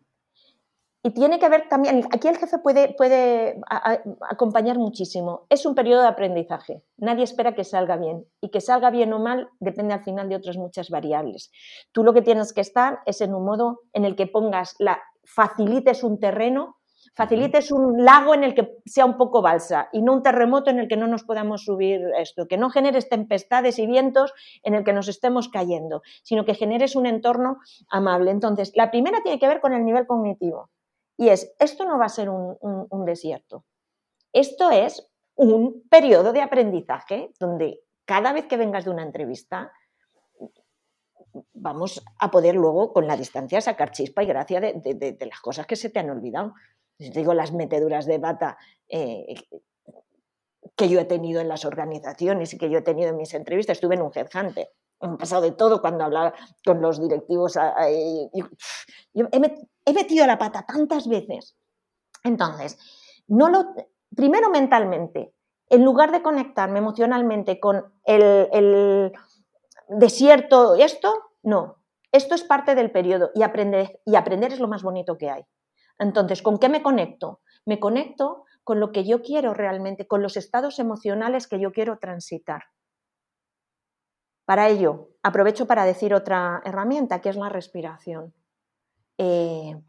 [1.06, 3.60] Y tiene que ver también, aquí el jefe puede, puede
[4.30, 5.46] acompañar muchísimo.
[5.50, 6.82] Es un periodo de aprendizaje.
[6.96, 8.26] Nadie espera que salga bien.
[8.40, 11.52] Y que salga bien o mal depende al final de otras muchas variables.
[11.92, 15.02] Tú lo que tienes que estar es en un modo en el que pongas, la,
[15.26, 16.78] facilites un terreno
[17.16, 20.80] facilites un lago en el que sea un poco balsa y no un terremoto en
[20.80, 24.34] el que no nos podamos subir esto, que no generes tempestades y vientos
[24.64, 27.58] en el que nos estemos cayendo, sino que generes un entorno
[27.90, 28.32] amable.
[28.32, 30.70] Entonces, la primera tiene que ver con el nivel cognitivo
[31.18, 33.66] y es, esto no va a ser un, desierto,
[34.32, 39.72] esto es un periodo de aprendizaje donde cada vez que vengas de una entrevista,
[41.54, 45.76] vamos a poder luego con la distancia sacar chispa y gracia de, las cosas que
[45.76, 46.54] se te han olvidado.
[46.98, 48.58] digo las meteduras de bata
[48.88, 49.36] eh,
[50.76, 53.78] que yo he tenido en las organizaciones y que yo he tenido en mis entrevistas.
[53.78, 54.70] Estuve en un headhunter.
[55.08, 56.34] Me pasado de todo cuando hablaba
[56.66, 57.58] con los directivos.
[57.58, 58.30] he,
[59.94, 61.56] metido la pata tantas veces.
[62.24, 62.78] Entonces,
[63.28, 63.74] no lo,
[64.16, 65.34] primero mentalmente,
[65.70, 69.12] en lugar de conectarme emocionalmente con el
[69.88, 71.78] desierto, esto, no.
[72.12, 75.44] Esto es parte del periodo y aprender, y aprender es lo más bonito que hay.
[75.98, 77.42] Entonces, ¿con qué me conecto?
[77.66, 81.98] Me conecto con lo que yo quiero realmente, con los estados emocionales que yo quiero
[81.98, 82.64] transitar.
[84.46, 88.34] Para ello, aprovecho para decir otra herramienta, que es la respiración.
[89.18, 89.82] Eh,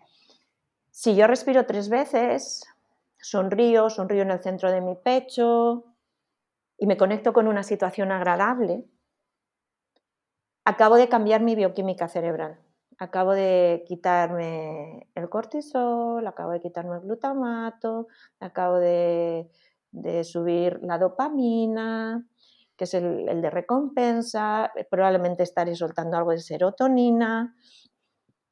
[0.90, 2.64] si yo respiro tres veces,
[3.20, 5.84] sonrío, sonrío en el centro de mi pecho
[6.78, 8.84] y me conecto con una situación agradable,
[10.64, 12.58] acabo de cambiar mi bioquímica cerebral.
[12.98, 18.06] Acabo de quitarme el cortisol, acabo de quitarme el glutamato,
[18.38, 19.50] acabo de,
[20.22, 22.24] subir la dopamina,
[22.76, 27.54] que es el, de recompensa, probablemente estaré soltando algo de serotonina.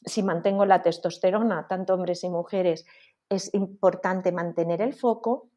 [0.04, 2.84] Si mantengo la testosterona, tanto hombres y mujeres,
[3.28, 5.48] es importante mantener el foco,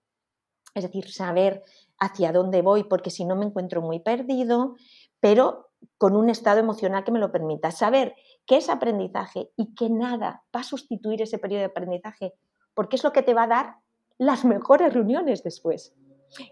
[0.74, 1.64] es decir, saber
[2.00, 4.76] hacia dónde voy, porque si no me encuentro muy perdido,
[5.20, 7.72] pero con un estado emocional que me lo permita.
[7.72, 12.34] Saber qué es aprendizaje y que nada va a sustituir ese periodo de aprendizaje,
[12.74, 13.76] porque es lo que te va a dar
[14.18, 15.94] las mejores reuniones después.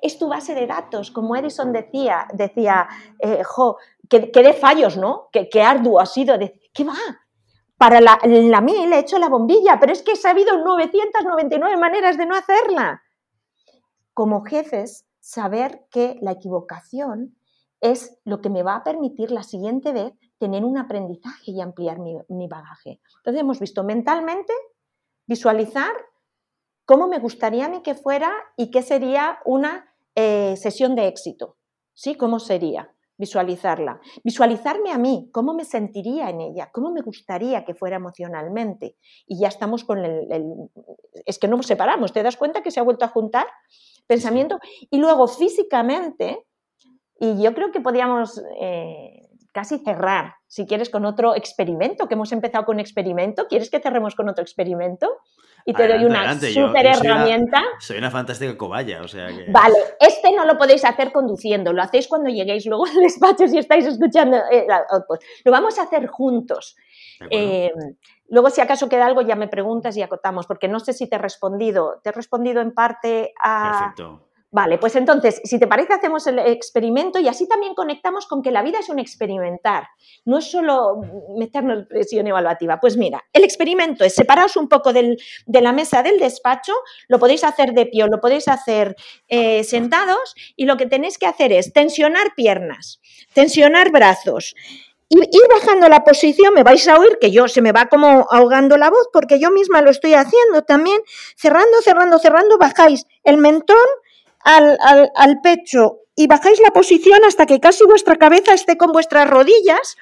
[0.01, 2.88] Es tu base de datos, como Edison decía, decía,
[3.19, 3.77] eh, jo,
[4.09, 5.29] que, de fallos, ¿no?
[5.31, 6.38] Que, arduo ha sido.
[6.38, 6.95] De, ¿Qué va?
[7.77, 12.17] Para la, la mil he hecho la bombilla, pero es que he sabido 999 maneras
[12.17, 13.01] de no hacerla.
[14.13, 17.36] Como jefes, saber que la equivocación
[17.84, 21.99] es lo que me va a permitir la siguiente vez tener un aprendizaje y ampliar
[21.99, 23.01] mi, bagaje.
[23.17, 24.53] Entonces hemos visto mentalmente
[25.25, 25.91] visualizar
[26.86, 31.57] cómo me gustaría a mí que fuera y qué sería una eh, sesión de éxito.
[31.93, 32.15] ¿Sí?
[32.15, 32.93] ¿Cómo sería?
[33.17, 34.01] Visualizarla.
[34.23, 38.97] Visualizarme a mí, cómo me sentiría en ella, cómo me gustaría que fuera emocionalmente.
[39.27, 40.43] Y ya estamos con el, el
[41.25, 43.45] es que no nos separamos, te das cuenta que se ha vuelto a juntar
[44.07, 44.59] pensamiento.
[44.89, 46.45] Y luego físicamente,
[47.19, 52.31] y yo creo que podríamos eh, casi cerrar, si quieres, con otro experimento, que hemos
[52.31, 53.47] empezado con un experimento.
[53.47, 55.07] ¿Quieres que cerremos con otro experimento?
[55.66, 57.61] Y te doy una super herramienta.
[57.80, 59.45] Soy una, fantástica cobaya, o sea que...
[59.49, 63.57] Vale, este no lo podéis hacer conduciendo, lo hacéis cuando lleguéis luego al despacho si
[63.57, 64.68] estáis escuchando eh,
[65.45, 66.76] Lo vamos a hacer juntos.
[67.30, 67.72] Eh,
[68.28, 71.16] luego, si acaso queda algo, ya me preguntas y acotamos, porque no sé si te
[71.16, 72.01] he respondido.
[72.03, 73.93] Te he respondido en parte a...
[73.95, 78.43] Perfecto Vale, pues entonces, si te parece, hacemos el experimento y así también conectamos con
[78.43, 79.88] que la vida es un experimentar,
[80.26, 81.01] no es solo
[81.36, 82.80] meternos presión evaluativa.
[82.80, 86.74] Pues mira, el experimento es separaos un poco de la mesa del despacho,
[87.08, 88.95] lo podéis hacer de pie lo podéis hacer
[89.28, 93.01] eh, sentados y lo que tenéis que hacer es tensionar piernas,
[93.34, 94.54] tensionar brazos.
[95.10, 98.28] Y ir bajando la posición, me vais a oír que yo se me va como
[98.30, 101.01] ahogando la voz porque yo misma lo estoy haciendo también,
[101.36, 103.78] cerrando, cerrando, cerrando, bajáis el mentón,
[104.43, 109.95] al, pecho y bajáis la posición hasta que casi vuestra cabeza esté con vuestras rodillas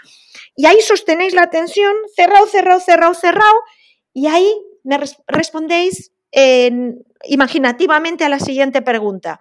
[0.56, 3.56] y ahí sostenéis la tensión, cerrado, cerrado, cerrado, cerrado
[4.14, 6.12] y ahí me respondéis
[7.24, 9.40] imaginativamente a la siguiente pregunta.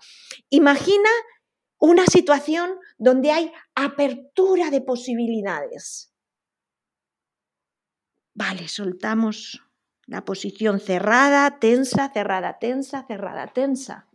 [0.51, 1.09] Imagina
[1.78, 6.12] una situación donde hay apertura de posibilidades.
[8.34, 9.62] Vale, soltamos
[10.07, 14.09] la posición cerrada, tensa, cerrada, tensa, cerrada, tensa.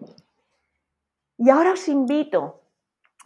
[1.38, 2.62] Y ahora os invito,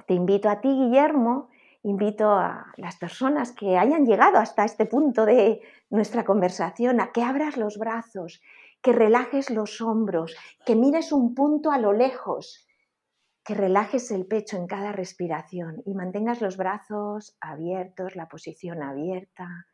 [0.08, 1.50] te invito a ti, Guillermo,
[1.84, 7.22] invito a las personas que hayan llegado hasta este punto de nuestra conversación a que
[7.22, 8.42] abras los brazos,
[8.82, 10.36] que relajes los hombros,
[10.66, 12.68] que mires un punto a lo lejos,
[13.44, 19.68] que relajes el pecho en cada respiración y mantengas los brazos abiertos, la posición abierta.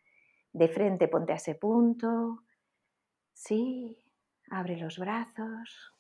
[0.54, 2.44] De frente ponte a ese punto.
[3.34, 3.98] Sí,
[4.50, 5.95] abre los brazos.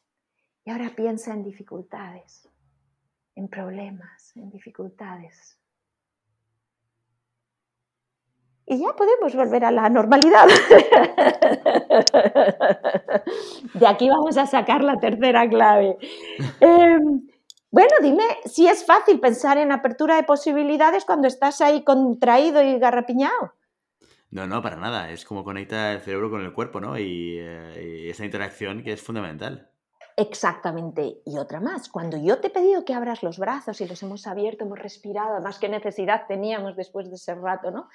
[0.66, 2.50] Y ahora piensa en dificultades,
[3.36, 5.60] en problemas, en dificultades.
[8.66, 10.48] Y ya podemos volver a la normalidad.
[13.76, 16.00] De aquí vamos a sacar la tercera clave.
[16.60, 17.28] Em,
[17.70, 22.80] bueno, dime si es fácil pensar en apertura de posibilidades cuando estás ahí contraído y
[22.80, 23.54] garrapiñado.
[24.32, 25.12] No, no, para nada.
[25.12, 26.98] Es como conecta el cerebro con el cuerpo, ¿no?
[26.98, 29.70] Y, eh, esa interacción que es fundamental.
[30.18, 31.22] Exactamente.
[31.26, 34.28] Y otra más, cuando yo te he pedido que abras los brazos y los hemos
[34.28, 37.90] abierto, hemos respirado, más que necesidad teníamos después de ese rato, ¿no?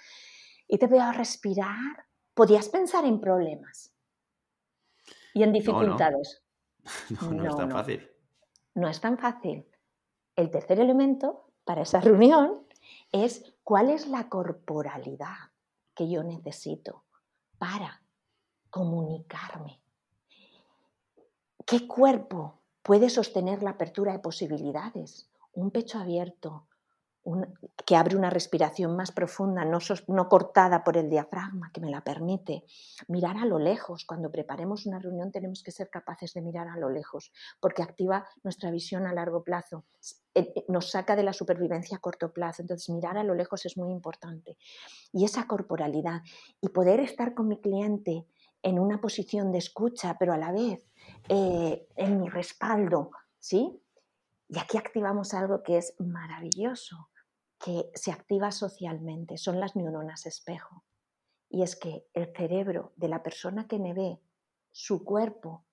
[0.68, 2.05] Y te he pedido respirar,
[2.35, 3.95] podías pensar en problemas
[5.35, 6.43] y en dificultades.
[7.21, 8.11] No, no, es tan fácil.
[8.75, 9.66] No es tan fácil.
[10.35, 12.66] El tercer elemento para esa reunión
[13.12, 15.51] es cuál es la corporalidad
[15.95, 17.05] que yo necesito
[17.59, 18.03] para
[18.71, 19.80] comunicarme.
[21.71, 25.31] ¿Qué cuerpo puede sostener la apertura de posibilidades?
[25.53, 26.66] Un pecho abierto,
[27.87, 32.64] que abre una respiración más profunda, no, cortada por el diafragma, que me la permite.
[33.07, 34.05] Mirar a lo lejos.
[34.05, 38.27] Cuando preparemos una reunión tenemos que ser capaces de mirar a lo lejos, porque activa
[38.43, 39.85] nuestra visión a largo plazo,
[40.35, 42.62] eh, eh, nos saca de la supervivencia a corto plazo.
[42.62, 44.57] Entonces, mirar a lo lejos es muy importante.
[45.12, 46.23] Y esa corporalidad
[46.61, 48.27] y poder estar con mi cliente
[48.61, 50.89] en una posición de escucha, pero a la vez
[51.29, 53.81] eh, en mi respaldo, ¿sí?
[54.49, 57.11] Y aquí activamos algo que es maravilloso,
[57.59, 60.85] que se activa socialmente, son las neuronas espejo.
[61.49, 64.21] Y es que el cerebro de la persona que me ve,
[64.73, 65.65] su cuerpo,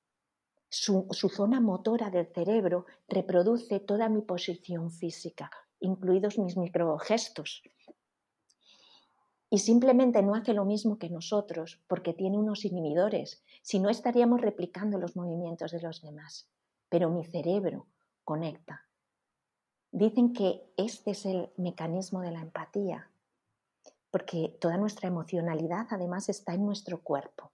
[0.70, 7.64] su, zona motora del cerebro reproduce toda mi posición física, incluidos mis microgestos.
[9.50, 14.42] Y simplemente no hace lo mismo que nosotros porque tiene unos inhibidores, si no estaríamos
[14.42, 16.50] replicando los movimientos de los demás.
[16.90, 17.88] Pero mi cerebro
[18.24, 18.88] conecta
[19.92, 23.10] Dicen que este es el mecanismo de la empatía,
[24.12, 27.52] porque toda nuestra emocionalidad además está en nuestro cuerpo.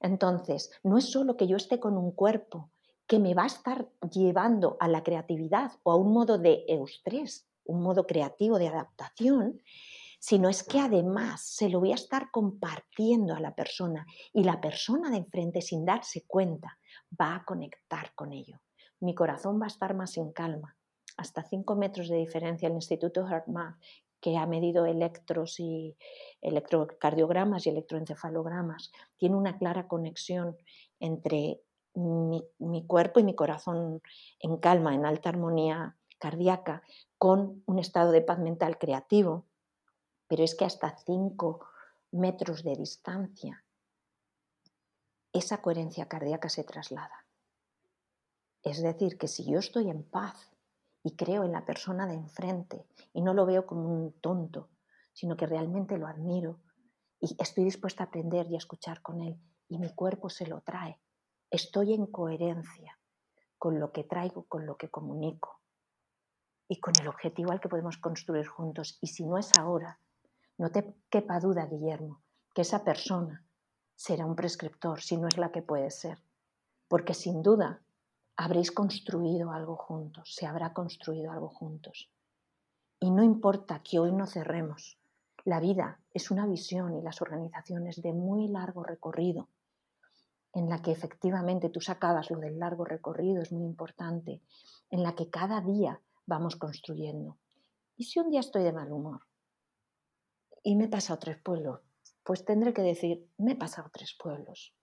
[0.00, 2.70] Entonces, no es solo que yo esté con un cuerpo
[3.06, 7.46] que me va a estar llevando a la creatividad o a un modo de eustrés,
[7.64, 9.60] un modo creativo de adaptación,
[10.26, 14.60] sino es que además se lo voy a estar compartiendo a la persona y la
[14.60, 16.78] persona de enfrente sin darse cuenta
[17.20, 18.58] va a conectar con ello
[19.00, 20.76] mi corazón va a estar más en calma.
[21.16, 23.76] Hasta 5 metros de diferencia el Instituto HeartMath,
[24.20, 25.96] que ha medido electros y
[26.40, 30.56] electrocardiogramas y electroencefalogramas, tiene una clara conexión
[31.00, 31.60] entre
[31.94, 34.02] mi, mi, cuerpo y mi corazón
[34.40, 36.82] en calma, en alta armonía cardíaca,
[37.18, 39.46] con un estado de paz mental creativo.
[40.28, 41.60] Pero es que hasta 5
[42.12, 43.64] metros de distancia,
[45.32, 47.26] esa coherencia cardíaca se traslada.
[48.62, 50.50] Es decir, que si yo estoy en paz
[51.02, 54.70] y creo en la persona de enfrente y no lo veo como un tonto,
[55.12, 56.60] sino que realmente lo admiro
[57.20, 60.60] y estoy dispuesta a aprender y a escuchar con él y mi cuerpo se lo
[60.60, 61.00] trae,
[61.50, 62.98] estoy en coherencia
[63.58, 65.60] con lo que traigo, con lo que comunico
[66.68, 68.98] y con el objetivo al que podemos construir juntos.
[69.00, 70.00] Y si no es ahora,
[70.58, 72.22] no te quepa duda, Guillermo,
[72.54, 73.44] que esa persona
[73.94, 76.18] será un prescriptor si no es la que puede ser.
[76.88, 77.82] Porque sin duda
[78.36, 82.10] habréis construido algo juntos, se habrá construido algo juntos.
[83.00, 84.98] Y no importa que hoy no cerremos,
[85.44, 89.48] la vida es una visión y las organizaciones de muy largo recorrido,
[90.54, 94.40] en la que efectivamente tú sacabas lo del largo recorrido, es muy importante,
[94.90, 97.36] en la que cada día vamos construyendo.
[97.96, 99.25] ¿Y si un día estoy de mal humor
[100.66, 101.78] y me he pasado tres pueblos?
[102.24, 104.74] Pues tendré que decir, me he pasado tres pueblos,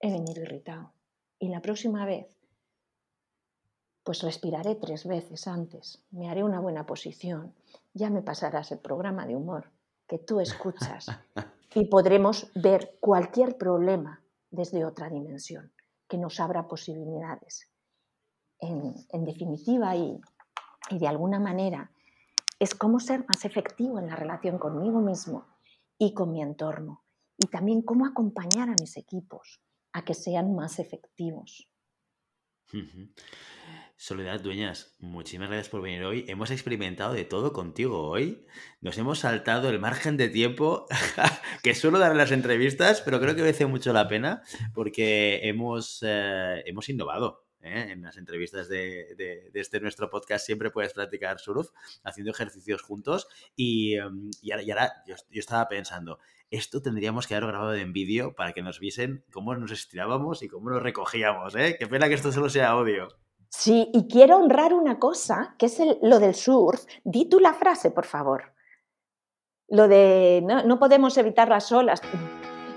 [0.00, 0.94] he venido irritado.
[1.38, 2.26] Y la próxima vez
[4.02, 7.54] pues respiraré tres veces antes, me haré una buena posición,
[7.94, 9.70] ya me pasarás el programa de humor
[10.08, 11.06] que tú escuchas
[11.74, 15.72] y podremos ver cualquier problema desde otra dimensión,
[16.08, 17.70] que nos abra posibilidades.
[18.58, 20.20] En, definitiva y,
[20.90, 21.92] y de alguna manera
[22.58, 25.46] es cómo ser más efectivo en la relación conmigo mismo
[25.98, 27.04] y con mi entorno
[27.38, 29.60] y también cómo acompañar a mis equipos
[29.92, 31.68] a que sean más efectivos.
[33.98, 36.24] Soledad Dueñas, muchísimas gracias por venir hoy.
[36.28, 38.44] Hemos experimentado de todo contigo hoy.
[38.80, 40.86] Nos hemos saltado el margen de tiempo
[41.62, 44.42] que suelo dar en las entrevistas, pero creo que merece mucho la pena
[44.74, 47.45] porque hemos, eh, hemos innovado.
[47.66, 47.92] ¿Eh?
[47.92, 51.68] En las entrevistas de, este nuestro podcast siempre puedes practicar surf
[52.04, 53.28] haciendo ejercicios juntos.
[53.54, 56.18] Y, em, ahora, yo, estaba pensando,
[56.50, 60.48] esto tendríamos que haber grabado en vídeo para que nos viesen cómo nos estirábamos y
[60.48, 61.54] cómo nos recogíamos.
[61.56, 61.76] ¿eh?
[61.78, 63.08] Qué pena que esto solo sea audio.
[63.48, 66.84] Sí, y quiero honrar una cosa, que es lo del surf.
[67.04, 68.52] Di tú la frase, por favor.
[69.68, 72.00] Lo de no, podemos evitar las olas.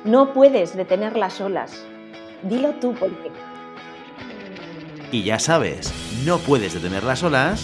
[0.05, 1.85] No puedes detener las olas,
[2.43, 3.48] Dilo tú porque...
[5.11, 5.91] Y ya sabes,
[6.23, 7.63] no puedes detener las olas,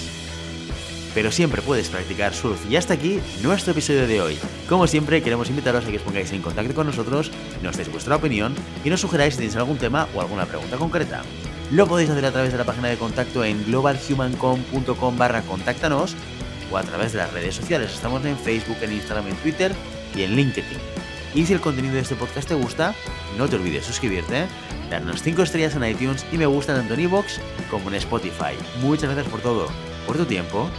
[1.14, 2.60] pero siempre puedes practicar surf.
[2.70, 4.38] Y hasta aquí nuestro episodio de hoy.
[4.68, 7.32] Como siempre, queremos invitaros a que os pongáis en contacto con nosotros,
[7.62, 11.22] nos deis vuestra opinión y nos sugeráis si tenéis algún tema o alguna pregunta concreta.
[11.72, 16.16] Lo podéis hacer a través de la página de contacto en globalhumancom.com barra contáctanos
[16.72, 17.94] o a través de las redes sociales.
[17.94, 19.72] Estamos en Facebook, en Instagram, en Twitter
[20.16, 20.78] y en LinkedIn.
[21.36, 22.96] Y si el contenido de este podcast te gusta,
[23.38, 24.48] no te olvides suscribirte
[24.90, 28.56] darnos 5 estrellas en iTunes y me gusta tanto en iVoox como en Spotify.
[28.82, 29.68] Muchas gracias por todo,
[30.08, 30.70] por tu tiempo,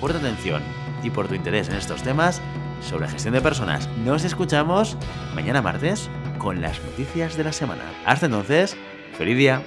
[0.00, 0.62] por tu atención
[1.02, 2.40] y por tu interés en estos temas
[2.80, 3.88] sobre gestión de personas.
[4.04, 4.96] Nos escuchamos
[5.34, 7.82] mañana martes con las noticias de la semana.
[8.04, 8.76] Hasta entonces,
[9.16, 9.62] feliz día.